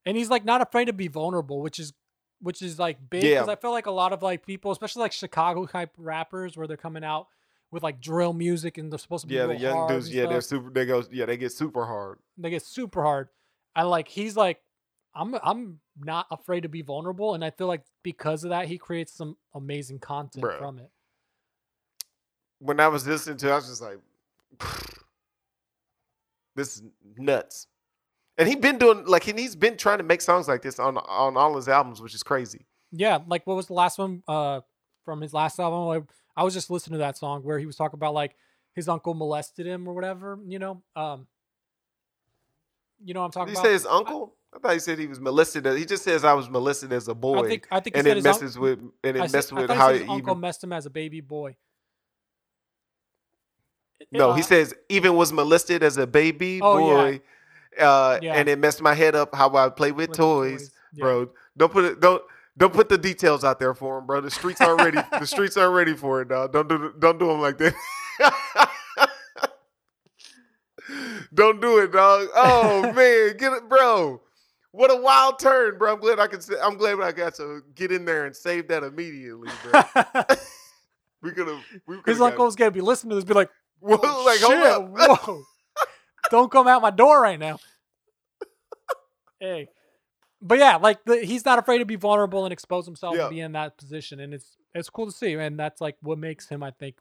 and 0.06 0.18
he's 0.18 0.30
like 0.30 0.44
not 0.44 0.62
afraid 0.62 0.86
to 0.86 0.94
be 0.94 1.08
vulnerable, 1.08 1.62
which 1.62 1.80
is 1.80 1.94
which 2.42 2.62
is 2.62 2.78
like 2.78 2.98
big 3.10 3.22
because 3.22 3.48
Yeah. 3.48 3.54
I 3.54 3.56
feel 3.56 3.72
like 3.72 3.86
a 3.86 3.92
lot 3.92 4.12
of 4.12 4.22
like 4.22 4.46
people, 4.46 4.72
especially 4.72 5.02
like 5.02 5.14
Chicago 5.14 5.66
type 5.66 5.92
rappers, 5.98 6.58
where 6.58 6.68
they're 6.68 6.76
coming 6.78 7.04
out 7.06 7.28
with 7.72 7.84
like 7.84 8.02
drill 8.02 8.34
music 8.34 8.78
and 8.78 8.92
they're 8.92 9.00
supposed 9.00 9.22
to 9.22 9.28
be 9.28 9.36
Yeah, 9.36 9.46
the 9.46 9.56
young 9.56 9.88
dudes. 9.88 10.14
Yeah, 10.14 10.26
they're 10.26 10.42
super. 10.42 10.70
They 10.70 10.86
go. 10.86 11.04
Yeah, 11.12 11.26
they 11.26 11.38
get 11.38 11.54
super 11.54 11.86
hard. 11.86 12.20
they 12.38 12.50
get 12.50 12.66
super 12.66 13.02
hard. 13.04 13.30
And 13.76 13.90
like 13.90 14.08
he's 14.10 14.36
like, 14.36 14.60
I'm 15.16 15.36
I'm 15.44 15.80
not 16.00 16.28
afraid 16.32 16.62
to 16.62 16.70
be 16.70 16.82
vulnerable, 16.82 17.34
and 17.34 17.44
I 17.44 17.50
feel 17.50 17.68
like 17.68 17.82
because 18.04 18.44
of 18.44 18.52
that, 18.52 18.68
he 18.68 18.78
creates 18.78 19.14
some 19.14 19.38
amazing 19.54 20.00
content 20.00 20.46
Bruh. 20.46 20.58
from 20.58 20.80
it. 20.80 20.92
When 22.60 22.80
I 22.80 22.88
was 22.88 23.08
listening 23.08 23.38
to, 23.38 23.48
it, 23.48 23.52
I 23.52 23.56
was 23.56 23.68
just 23.68 23.82
like, 23.82 24.00
this 26.56 26.78
is 26.78 26.84
nuts. 27.18 27.68
And 28.38 28.48
he's 28.48 28.58
been 28.58 28.78
doing 28.78 29.06
like 29.06 29.28
and 29.28 29.38
he's 29.38 29.56
been 29.56 29.76
trying 29.76 29.98
to 29.98 30.04
make 30.04 30.22
songs 30.22 30.48
like 30.48 30.62
this 30.62 30.80
on 30.80 30.98
on 30.98 31.36
all 31.36 31.56
his 31.56 31.68
albums, 31.68 32.02
which 32.02 32.16
is 32.16 32.24
crazy. 32.24 32.66
Yeah, 32.92 33.20
like 33.28 33.46
what 33.46 33.56
was 33.56 33.68
the 33.68 33.74
last 33.74 33.98
one 33.98 34.24
uh 34.28 34.62
from 35.04 35.22
his 35.22 35.34
last 35.34 35.60
album? 35.60 35.86
Like, 35.86 36.04
I 36.38 36.44
was 36.44 36.54
just 36.54 36.70
listening 36.70 36.94
to 36.94 37.00
that 37.00 37.18
song 37.18 37.44
where 37.44 37.60
he 37.60 37.66
was 37.66 37.76
talking 37.76 37.98
about 37.98 38.14
like 38.14 38.36
his 38.74 38.88
uncle 38.88 39.14
molested 39.14 39.66
him 39.66 39.88
or 39.88 39.94
whatever, 39.94 40.40
you 40.48 40.58
know. 40.58 40.82
Um 40.96 41.28
you 43.04 43.14
know 43.14 43.24
I'm 43.24 43.30
Did 43.30 43.34
talking 43.34 43.54
he 43.54 43.58
about? 43.58 43.66
say 43.66 43.74
his 43.74 43.86
uncle? 43.86 44.34
I 44.34 44.39
thought 44.62 44.74
he 44.74 44.80
said 44.80 45.00
he 45.00 45.08
was 45.08 45.20
molested. 45.20 45.66
He 45.66 45.86
just 45.86 46.04
says 46.04 46.24
I 46.24 46.34
was 46.34 46.50
molested 46.50 46.94
as 46.94 47.08
a 47.08 47.14
boy, 47.16 47.46
I 47.46 47.48
think 47.48 47.68
I 47.72 47.80
think 47.80 47.96
he 47.96 48.00
and 48.00 48.06
said 48.06 48.12
it 48.12 48.16
his 48.18 48.26
un- 48.26 48.32
messes 48.32 48.60
with 48.60 48.80
and 49.04 49.18
I 49.18 49.26
it 49.26 49.30
said- 49.30 49.38
messes 49.38 49.52
I 49.52 49.62
with 49.62 49.70
how 49.72 49.88
said 49.88 49.96
he 49.96 50.00
his 50.02 50.10
uncle 50.10 50.32
even. 50.34 50.40
messed 50.42 50.64
him 50.64 50.74
as 50.74 50.86
a 50.86 50.90
baby 50.90 51.22
boy. 51.22 51.56
No, 54.12 54.32
Uh, 54.32 54.36
he 54.36 54.42
says 54.42 54.74
even 54.90 55.16
was 55.16 55.32
molested 55.34 55.84
as 55.84 55.98
a 55.98 56.08
baby 56.08 56.60
Oh, 56.64 56.78
yeah. 56.80 56.94
boy, 56.94 57.22
uh, 57.84 58.20
Yeah. 58.22 58.34
and 58.36 58.48
it 58.48 58.58
messed 58.58 58.82
my 58.82 58.94
head 58.94 59.14
up 59.16 59.36
how 59.36 59.54
I 59.56 59.70
play 59.70 59.92
with 59.92 60.10
with 60.10 60.18
toys, 60.18 60.72
Yeah. 60.94 61.02
bro. 61.04 61.30
Don't 61.58 61.72
put 61.72 61.84
it. 61.86 62.00
Don't 62.00 62.24
don't 62.58 62.74
put 62.74 62.90
the 62.90 62.98
details 62.98 63.44
out 63.44 63.60
there 63.60 63.74
for 63.74 63.98
him, 64.00 64.06
bro. 64.06 64.22
The 64.22 64.32
streets 64.32 64.62
aren't 64.62 64.82
ready. 64.82 64.98
the 65.20 65.26
streets 65.26 65.58
aren't 65.58 65.74
ready 65.76 65.96
for 65.96 66.22
it, 66.22 66.30
dog. 66.30 66.52
Don't 66.54 66.68
do 66.70 66.94
don't 66.98 67.20
do 67.20 67.28
them 67.28 67.42
like 67.42 67.58
that. 67.58 67.74
don't 71.34 71.62
do 71.62 71.80
it, 71.80 71.92
dog. 71.92 72.28
Oh 72.36 72.82
man, 72.96 73.38
get 73.38 73.54
it, 73.54 73.68
bro. 73.70 74.22
What 74.72 74.92
a 74.92 75.02
wild 75.02 75.40
turn, 75.40 75.78
bro. 75.78 75.94
I'm 75.94 76.00
glad 76.00 76.20
I 76.20 76.28
can. 76.28 76.40
I'm 76.62 76.78
glad 76.78 77.00
I 77.00 77.12
got 77.12 77.36
to 77.36 77.62
get 77.74 77.92
in 77.92 78.06
there 78.06 78.26
and 78.26 78.36
save 78.36 78.68
that 78.68 78.84
immediately, 78.84 79.50
bro. 79.64 79.82
We 81.22 81.32
could 81.32 81.48
have. 81.48 81.64
His 82.06 82.22
uncle's 82.22 82.56
gonna 82.56 82.72
be 82.72 82.82
listening 82.82 83.10
to 83.12 83.16
this, 83.18 83.26
be 83.26 83.34
like, 83.34 83.50
Whoa, 83.80 84.00
"Oh, 84.02 84.24
like 84.26 84.40
shit, 84.40 84.90
whoa, 84.90 85.44
don't 86.32 86.52
come 86.52 86.68
out 86.68 86.82
my 86.82 86.92
door 86.92 87.22
right 87.22 87.40
now." 87.40 87.60
hey, 89.40 89.68
but 90.42 90.60
yeah, 90.60 90.78
like 90.78 91.04
the, 91.06 91.18
he's 91.18 91.44
not 91.46 91.60
afraid 91.60 91.80
to 91.80 91.86
be 91.86 91.96
vulnerable 91.98 92.46
and 92.46 92.54
expose 92.54 92.86
himself 92.86 93.16
Yeah. 93.16 93.24
and 93.24 93.30
be 93.32 93.40
in 93.42 93.52
that 93.54 93.78
position, 93.78 94.20
and 94.22 94.34
it's 94.34 94.58
it's 94.74 94.90
cool 94.90 95.08
to 95.08 95.12
see, 95.12 95.34
and 95.34 95.60
that's 95.60 95.82
like 95.82 95.98
what 96.02 96.18
makes 96.18 96.48
him, 96.48 96.64
I 96.64 96.72
think, 96.72 96.96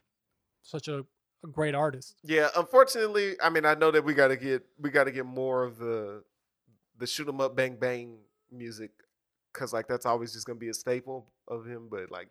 such 0.62 0.88
a, 0.88 1.00
a 1.44 1.48
great 1.52 1.74
artist. 1.76 2.16
Yeah, 2.24 2.48
unfortunately, 2.56 3.36
I 3.40 3.50
mean, 3.50 3.64
I 3.64 3.74
know 3.74 3.90
that 3.92 4.04
we 4.04 4.14
got 4.14 4.28
to 4.28 4.36
get 4.36 4.64
we 4.80 4.90
got 4.90 5.04
to 5.04 5.12
get 5.12 5.26
more 5.26 5.64
of 5.64 5.78
the 5.78 6.22
the 6.98 7.06
shoot 7.06 7.28
'em 7.28 7.40
up, 7.40 7.56
bang 7.56 7.76
bang 7.76 8.18
music, 8.50 8.90
because 9.52 9.72
like 9.72 9.86
that's 9.88 10.06
always 10.06 10.32
just 10.32 10.46
gonna 10.46 10.58
be 10.58 10.68
a 10.68 10.74
staple 10.74 11.26
of 11.48 11.66
him. 11.66 11.88
But 11.90 12.10
like, 12.10 12.28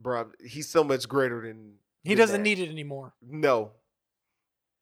bro, 0.00 0.30
he's 0.44 0.68
so 0.68 0.84
much 0.84 1.08
greater 1.08 1.42
than 1.42 1.74
He 2.04 2.10
than 2.10 2.18
doesn't 2.18 2.36
that. 2.42 2.48
need 2.48 2.58
it 2.60 2.70
anymore. 2.70 3.12
No, 3.22 3.72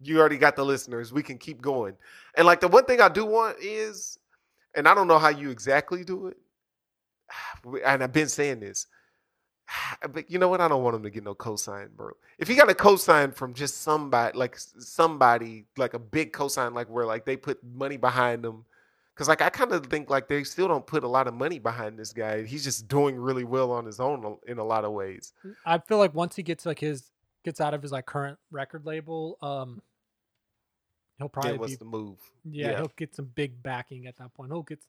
you 0.01 0.19
already 0.21 0.39
got 0.39 0.57
the 0.57 0.65
listeners. 0.65 1.13
We 1.13 1.23
can 1.23 1.39
keep 1.39 1.61
going. 1.63 1.97
And 2.37 2.47
like 2.47 2.61
the 2.61 2.69
one 2.69 2.85
thing 2.85 3.01
I 3.01 3.09
do 3.09 3.25
want 3.25 3.59
is, 3.61 4.19
and 4.75 4.87
I 4.89 4.95
don't 4.95 5.09
know 5.09 5.19
how 5.19 5.29
you 5.31 5.51
exactly 5.51 6.05
do 6.05 6.27
it, 6.29 6.37
and 7.85 8.03
I've 8.03 8.13
been 8.13 8.29
saying 8.29 8.61
this. 8.61 8.87
But 10.13 10.31
you 10.31 10.39
know 10.39 10.49
what? 10.49 10.61
I 10.61 10.69
don't 10.69 10.83
want 10.83 10.97
him 10.97 11.03
to 11.05 11.11
get 11.11 11.25
no 11.25 11.35
cosign, 11.35 11.91
bro. 11.91 12.11
If 12.39 12.49
he 12.49 12.55
got 12.55 12.71
a 12.71 12.75
cosign 12.75 13.35
from 13.35 13.55
just 13.55 13.81
somebody, 13.83 14.37
like 14.37 14.57
somebody, 14.59 15.67
like 15.79 15.95
a 15.95 15.99
big 15.99 16.33
cosign, 16.33 16.75
like 16.75 16.89
where 16.91 17.07
like 17.07 17.25
they 17.25 17.37
put 17.37 17.65
money 17.65 17.97
behind 17.97 18.45
them, 18.45 18.67
because 19.15 19.29
like 19.29 19.41
I 19.43 19.49
kind 19.49 19.73
of 19.73 19.87
think 19.87 20.11
like 20.11 20.27
they 20.29 20.43
still 20.45 20.67
don't 20.69 20.87
put 20.87 21.05
a 21.05 21.09
lot 21.09 21.29
of 21.29 21.35
money 21.35 21.59
behind 21.59 21.99
this 21.99 22.13
guy. 22.13 22.43
He's 22.45 22.65
just 22.65 22.89
doing 22.89 23.17
really 23.17 23.45
well 23.45 23.71
on 23.71 23.87
his 23.87 24.01
own 24.01 24.39
in 24.47 24.59
a 24.59 24.65
lot 24.65 24.85
of 24.85 24.93
ways. 24.93 25.33
I 25.65 25.79
feel 25.79 25.99
like 25.99 26.15
once 26.15 26.35
he 26.35 26.43
gets 26.43 26.67
like 26.67 26.81
his 26.81 27.11
gets 27.45 27.61
out 27.61 27.75
of 27.75 27.83
his 27.83 27.93
like 27.93 28.07
current 28.07 28.39
record 28.51 28.85
label, 28.87 29.39
um, 29.41 29.83
he'll 31.19 31.29
probably 31.29 31.53
Then 31.53 31.61
what's 31.61 31.73
be 31.75 31.77
the 31.77 31.85
move? 31.85 32.19
Yeah, 32.45 32.71
Yeah. 32.71 32.77
he'll 32.79 32.93
get 32.97 33.15
some 33.15 33.27
big 33.27 33.63
backing 33.63 34.07
at 34.07 34.17
that 34.17 34.35
point. 34.35 34.51
He'll 34.51 34.63
get 34.63 34.81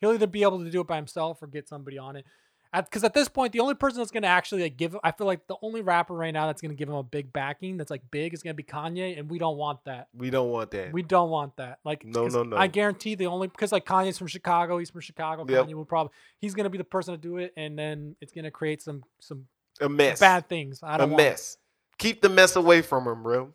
he'll 0.00 0.12
either 0.12 0.26
be 0.26 0.42
able 0.42 0.62
to 0.62 0.70
do 0.70 0.80
it 0.80 0.86
by 0.86 0.96
himself 0.96 1.42
or 1.42 1.46
get 1.46 1.68
somebody 1.68 1.96
on 1.98 2.16
it. 2.16 2.26
Because 2.72 3.02
at, 3.02 3.14
this 3.14 3.28
point, 3.28 3.52
the 3.52 3.60
only 3.60 3.74
person 3.74 3.98
that's 3.98 4.12
going 4.12 4.22
to 4.22 4.28
actually 4.28 4.62
like 4.62 4.76
give, 4.76 4.96
I 5.02 5.10
feel 5.10 5.26
like 5.26 5.46
the 5.48 5.56
only 5.60 5.80
rapper 5.80 6.14
right 6.14 6.32
now 6.32 6.46
that's 6.46 6.62
going 6.62 6.70
to 6.70 6.76
give 6.76 6.88
him 6.88 6.94
a 6.94 7.02
big 7.02 7.32
backing 7.32 7.76
that's 7.76 7.90
like 7.90 8.02
big 8.12 8.32
is 8.32 8.42
going 8.42 8.54
to 8.54 8.56
be 8.56 8.62
Kanye, 8.62 9.18
and 9.18 9.28
we 9.28 9.38
don't 9.38 9.56
want 9.56 9.84
that. 9.86 10.08
We 10.14 10.30
don't 10.30 10.50
want 10.50 10.70
that. 10.70 10.92
We 10.92 11.02
don't 11.02 11.30
want 11.30 11.56
that. 11.56 11.80
Like, 11.84 12.04
no, 12.04 12.28
no, 12.28 12.44
no. 12.44 12.56
I 12.56 12.68
guarantee 12.68 13.16
the 13.16 13.26
only 13.26 13.48
because 13.48 13.72
like 13.72 13.84
Kanye's 13.84 14.18
from 14.18 14.28
Chicago, 14.28 14.78
he's 14.78 14.90
from 14.90 15.00
Chicago. 15.00 15.44
Yep. 15.48 15.66
Kanye 15.66 15.74
will 15.74 15.84
probably 15.84 16.12
he's 16.38 16.54
going 16.54 16.64
to 16.64 16.70
be 16.70 16.78
the 16.78 16.84
person 16.84 17.12
to 17.14 17.18
do 17.18 17.38
it, 17.38 17.52
and 17.56 17.76
then 17.76 18.14
it's 18.20 18.32
going 18.32 18.44
to 18.44 18.52
create 18.52 18.82
some 18.82 19.02
some 19.18 19.46
a 19.80 19.88
mess. 19.88 20.20
bad 20.20 20.48
things. 20.48 20.80
I 20.82 20.96
don't 20.96 21.10
want 21.10 21.20
it. 21.20 21.24
mess. 21.24 21.56
Keep 21.98 22.22
the 22.22 22.28
mess 22.28 22.54
away 22.56 22.82
from 22.82 23.06
him, 23.06 23.22
bro. 23.22 23.52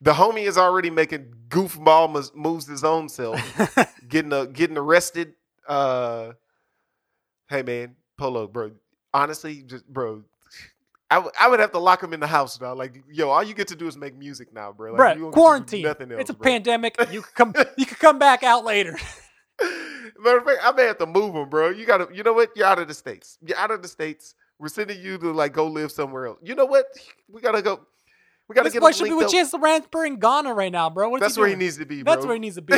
The 0.00 0.12
homie 0.12 0.46
is 0.46 0.58
already 0.58 0.90
making 0.90 1.32
goofball 1.48 2.34
moves 2.34 2.66
his 2.66 2.84
own 2.84 3.08
self, 3.08 3.40
getting 4.08 4.32
a, 4.32 4.46
getting 4.46 4.76
arrested. 4.76 5.34
Uh, 5.66 6.32
hey 7.48 7.62
man, 7.62 7.96
Polo, 8.16 8.46
bro. 8.46 8.72
Honestly, 9.12 9.62
just 9.62 9.86
bro, 9.86 10.24
I, 11.10 11.16
w- 11.16 11.32
I 11.38 11.48
would 11.48 11.60
have 11.60 11.72
to 11.72 11.78
lock 11.78 12.02
him 12.02 12.12
in 12.12 12.20
the 12.20 12.26
house 12.26 12.60
now. 12.60 12.74
Like, 12.74 13.02
yo, 13.12 13.28
all 13.30 13.42
you 13.42 13.54
get 13.54 13.68
to 13.68 13.76
do 13.76 13.86
is 13.86 13.96
make 13.96 14.16
music 14.16 14.52
now, 14.52 14.72
bro. 14.72 14.92
Like, 14.92 15.00
Bruh, 15.00 15.14
you 15.16 15.20
don't 15.20 15.30
get 15.30 15.34
to 15.34 15.36
do 15.36 15.40
quarantine. 15.40 15.82
Nothing 15.82 16.12
else, 16.12 16.20
it's 16.22 16.30
a 16.30 16.34
bro. 16.34 16.44
pandemic. 16.44 16.96
You 17.12 17.22
could 17.22 17.34
come. 17.54 17.54
you 17.76 17.86
could 17.86 17.98
come 17.98 18.18
back 18.18 18.42
out 18.42 18.64
later. 18.64 18.96
Matter 20.18 20.38
of 20.38 20.44
fact, 20.44 20.60
I 20.64 20.72
may 20.72 20.84
have 20.84 20.98
to 20.98 21.06
move 21.06 21.34
him, 21.34 21.48
bro. 21.48 21.70
You 21.70 21.86
gotta, 21.86 22.08
you 22.12 22.22
know 22.22 22.32
what? 22.32 22.50
You're 22.56 22.66
out 22.66 22.78
of 22.78 22.88
the 22.88 22.94
states. 22.94 23.38
You're 23.46 23.58
out 23.58 23.70
of 23.70 23.82
the 23.82 23.88
states. 23.88 24.34
We're 24.58 24.68
sending 24.68 25.00
you 25.00 25.18
to 25.18 25.32
like 25.32 25.52
go 25.52 25.66
live 25.66 25.92
somewhere 25.92 26.26
else. 26.26 26.38
You 26.42 26.54
know 26.54 26.64
what? 26.64 26.86
We 27.30 27.40
gotta 27.40 27.62
go. 27.62 27.80
We 28.48 28.54
gotta 28.54 28.64
this 28.64 28.74
get 28.74 28.80
boy 28.82 28.92
should 28.92 29.04
be 29.04 29.12
with 29.12 29.26
up. 29.26 29.32
Chancellor 29.32 29.60
Ransbury 29.60 30.08
in 30.08 30.18
Ghana 30.18 30.52
right 30.54 30.72
now, 30.72 30.90
bro. 30.90 31.08
What 31.08 31.20
That's 31.20 31.34
he 31.34 31.40
where 31.40 31.48
he 31.48 31.56
needs 31.56 31.76
to 31.78 31.86
be, 31.86 32.02
bro. 32.02 32.14
That's 32.14 32.26
where 32.26 32.34
he 32.34 32.40
needs 32.40 32.56
to 32.56 32.62
be. 32.62 32.74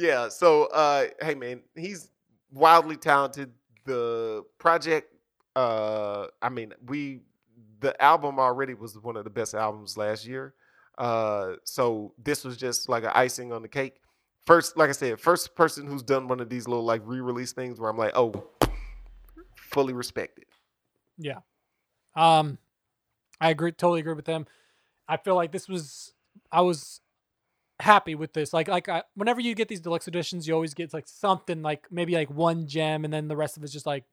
Yeah. 0.00 0.28
So, 0.28 0.64
uh, 0.66 1.06
hey, 1.20 1.34
man, 1.34 1.60
he's 1.74 2.10
wildly 2.50 2.96
talented. 2.96 3.52
The 3.84 4.44
project, 4.58 5.14
uh, 5.54 6.26
I 6.40 6.48
mean, 6.48 6.72
we 6.86 7.20
the 7.80 8.00
album 8.02 8.38
already 8.38 8.74
was 8.74 8.98
one 8.98 9.16
of 9.16 9.24
the 9.24 9.30
best 9.30 9.54
albums 9.54 9.96
last 9.96 10.26
year. 10.26 10.54
Uh, 10.98 11.54
so 11.64 12.12
this 12.22 12.44
was 12.44 12.56
just 12.56 12.88
like 12.88 13.04
an 13.04 13.10
icing 13.14 13.52
on 13.52 13.62
the 13.62 13.68
cake. 13.68 14.00
First, 14.46 14.76
like 14.76 14.88
I 14.88 14.92
said, 14.92 15.20
first 15.20 15.54
person 15.54 15.86
who's 15.86 16.02
done 16.02 16.28
one 16.28 16.40
of 16.40 16.48
these 16.48 16.66
little 16.66 16.84
like 16.84 17.02
re-release 17.04 17.52
things 17.52 17.80
where 17.80 17.90
I'm 17.90 17.96
like, 17.96 18.12
oh, 18.14 18.32
fully 19.54 19.92
respected. 19.92 20.44
Yeah. 21.18 21.40
Um, 22.14 22.58
I 23.40 23.50
agree. 23.50 23.72
Totally 23.72 24.00
agree 24.00 24.14
with 24.14 24.24
them. 24.24 24.46
I 25.08 25.16
feel 25.16 25.34
like 25.34 25.52
this 25.52 25.68
was. 25.68 26.12
I 26.52 26.60
was 26.60 27.00
happy 27.80 28.14
with 28.14 28.32
this. 28.32 28.52
Like, 28.52 28.68
like 28.68 28.88
I, 28.88 29.02
whenever 29.14 29.40
you 29.40 29.54
get 29.54 29.68
these 29.68 29.80
deluxe 29.80 30.06
editions, 30.08 30.46
you 30.46 30.54
always 30.54 30.74
get 30.74 30.92
like 30.94 31.08
something 31.08 31.62
like 31.62 31.86
maybe 31.90 32.14
like 32.14 32.30
one 32.30 32.66
gem, 32.66 33.04
and 33.04 33.12
then 33.12 33.28
the 33.28 33.36
rest 33.36 33.56
of 33.56 33.64
it's 33.64 33.72
just 33.72 33.86
like 33.86 34.04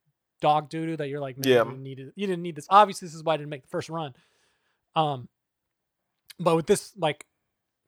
dog 0.41 0.69
doo 0.69 0.85
doo 0.85 0.97
that 0.97 1.07
you're 1.09 1.19
like, 1.19 1.37
man, 1.37 1.47
Yeah. 1.47 1.57
you 1.63 1.65
didn't 1.69 1.83
need. 1.83 2.11
You 2.15 2.27
didn't 2.27 2.43
need 2.43 2.55
this. 2.55 2.67
Obviously, 2.69 3.07
this 3.07 3.15
is 3.15 3.23
why 3.23 3.33
I 3.33 3.37
didn't 3.37 3.49
make 3.49 3.61
the 3.63 3.67
first 3.69 3.89
run. 3.89 4.13
Um, 4.95 5.27
but 6.39 6.55
with 6.55 6.65
this, 6.67 6.93
like 6.97 7.25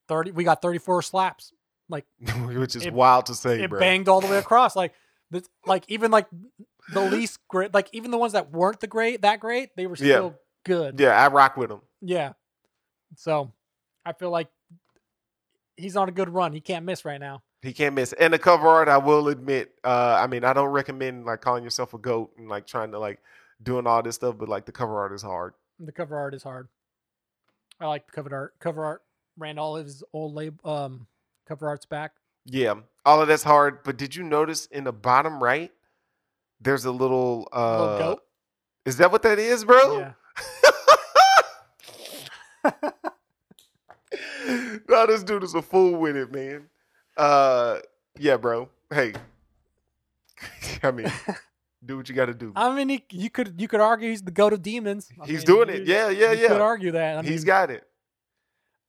thirty, 0.08 0.32
we 0.32 0.44
got 0.44 0.62
thirty 0.62 0.80
four 0.80 1.02
slaps. 1.02 1.54
Like 1.90 2.06
Which 2.46 2.76
is 2.76 2.86
It- 2.86 2.94
wild 2.94 3.26
to 3.28 3.36
say, 3.36 3.64
it 3.64 3.70
bro. 3.70 3.80
banged 3.80 4.08
all 4.10 4.22
the 4.22 4.28
way 4.28 4.38
across. 4.38 4.76
Like, 4.76 4.94
this, 5.32 5.44
like 5.66 5.86
even 5.88 6.12
like 6.12 6.28
the 6.94 7.02
least 7.02 7.40
great, 7.48 7.74
like 7.74 7.90
even 7.94 8.12
the 8.12 8.18
ones 8.18 8.34
that 8.34 8.52
weren't 8.52 8.80
the 8.80 8.88
great 8.88 9.22
that 9.24 9.40
great, 9.40 9.76
they 9.76 9.86
were 9.88 9.96
Yeah. 9.96 10.16
still 10.16 10.36
good. 10.66 11.00
Yeah, 11.00 11.10
I 11.20 11.28
rock 11.30 11.56
with 11.58 11.70
them. 11.70 11.82
Yeah. 12.02 12.34
So 13.16 13.52
I 14.06 14.14
feel 14.14 14.30
like 14.32 14.48
he's 15.80 15.96
on 15.96 16.10
a 16.10 16.12
good 16.12 16.30
run. 16.30 16.54
He 16.54 16.62
can't 16.62 16.86
miss 16.86 17.06
right 17.06 17.20
now. 17.20 17.42
He 17.62 17.74
can't 17.74 17.96
miss. 17.96 18.14
And 18.14 18.34
the 18.34 18.40
cover 18.40 18.68
art, 18.68 18.88
I 18.88 18.98
will 18.98 19.28
admit, 19.28 19.72
uh, 19.84 20.18
I 20.22 20.28
mean, 20.28 20.44
I 20.44 20.54
don't 20.54 20.70
recommend 20.70 21.26
like 21.26 21.42
calling 21.42 21.64
yourself 21.64 21.94
a 21.94 21.98
goat 21.98 22.32
and 22.38 22.48
like 22.48 22.68
trying 22.68 22.92
to 22.92 23.00
like 23.00 23.20
doing 23.62 23.88
all 23.88 24.02
this 24.02 24.16
stuff, 24.16 24.36
but 24.38 24.48
like 24.50 24.66
the 24.66 24.72
cover 24.72 24.98
art 25.00 25.14
is 25.14 25.22
hard. 25.22 25.54
The 25.80 25.92
cover 25.92 26.18
art 26.18 26.34
is 26.34 26.44
hard. 26.44 26.68
I 27.80 27.88
like 27.88 28.06
the 28.06 28.12
cover 28.12 28.36
art. 28.36 28.54
Cover 28.60 28.86
art 28.86 29.02
ran 29.38 29.58
all 29.58 29.78
of 29.78 29.86
his 29.86 30.04
old 30.14 30.34
lab 30.36 30.66
um 30.66 31.08
cover 31.48 31.68
art's 31.68 31.86
back. 31.86 32.12
Yeah, 32.46 32.76
all 33.06 33.22
of 33.22 33.28
that's 33.28 33.44
hard. 33.44 33.84
But 33.84 33.98
did 33.98 34.16
you 34.16 34.24
notice 34.24 34.66
in 34.68 34.84
the 34.84 34.94
bottom 34.94 35.42
right, 35.42 35.72
there's 36.60 36.86
a 36.86 36.92
little 36.92 37.48
uh 37.54 37.82
Little 37.82 37.98
goat. 38.00 38.24
Is 38.86 38.98
that 38.98 39.12
what 39.12 39.22
that 39.24 39.40
is, 39.40 39.66
bro? 39.66 40.00
Yeah. 40.00 40.14
this 45.06 45.24
dude 45.24 45.44
is 45.44 45.54
a 45.56 45.62
fool 45.62 46.00
with 46.00 46.16
it, 46.16 46.32
man. 46.32 46.68
Uh 47.18 47.80
yeah, 48.18 48.38
bro. 48.38 48.70
Hey. 48.92 49.14
I 50.84 50.92
mean, 50.92 51.12
do 51.86 51.98
what 51.98 52.10
you 52.10 52.16
gotta 52.16 52.34
do. 52.34 52.54
I 52.56 52.74
mean, 52.74 52.90
he, 52.90 53.04
you 53.12 53.30
could 53.30 53.60
you 53.60 53.68
could 53.68 53.80
argue 53.82 54.10
he's 54.10 54.22
the 54.22 54.32
goat 54.32 54.54
of 54.54 54.62
demons. 54.62 55.10
I 55.22 55.26
He's 55.26 55.40
mean, 55.40 55.46
doing 55.46 55.70
it. 55.70 55.88
Yeah, 55.88 56.10
yeah, 56.10 56.32
yeah. 56.32 56.48
Could 56.48 56.62
argue 56.62 56.92
that. 56.92 57.18
I 57.18 57.22
He's 57.22 57.42
mean, 57.42 57.48
got 57.48 57.72
it. 57.72 57.84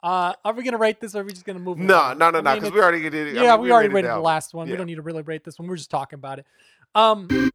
Uh, 0.03 0.33
are 0.45 0.55
we 0.55 0.63
gonna 0.63 0.79
rate 0.79 1.01
this, 1.01 1.15
or 1.15 1.21
are 1.21 1.25
we 1.25 1.33
just 1.33 1.45
gonna 1.45 1.59
move? 1.59 1.79
No, 1.79 1.99
on? 1.99 2.19
no, 2.19 2.31
no, 2.31 2.39
I 2.39 2.43
no, 2.43 2.55
because 2.55 2.73
we 2.73 2.81
already 2.81 3.03
did 3.03 3.15
it. 3.15 3.39
I 3.39 3.43
Yeah, 3.43 3.53
mean, 3.57 3.65
we 3.65 3.73
already 3.73 3.89
rated 3.89 4.07
rated 4.07 4.11
the 4.13 4.21
last 4.21 4.55
one. 4.55 4.67
Yeah. 4.67 4.73
We 4.73 4.77
don't 4.79 4.87
need 4.87 4.95
to 4.95 5.03
really 5.03 5.23
rate 5.23 5.45
this 5.45 5.59
one. 5.59 5.69
We're 5.69 5.77
just 5.77 5.91
talking 5.91 6.19
about 6.19 6.39
it. 6.39 6.47
Um, 6.95 7.51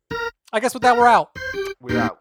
I 0.54 0.60
guess 0.60 0.74
with 0.74 0.84
that, 0.84 0.96
we're 0.96 1.08
out. 1.08 1.36
We're 1.82 2.00
out. 2.00 2.20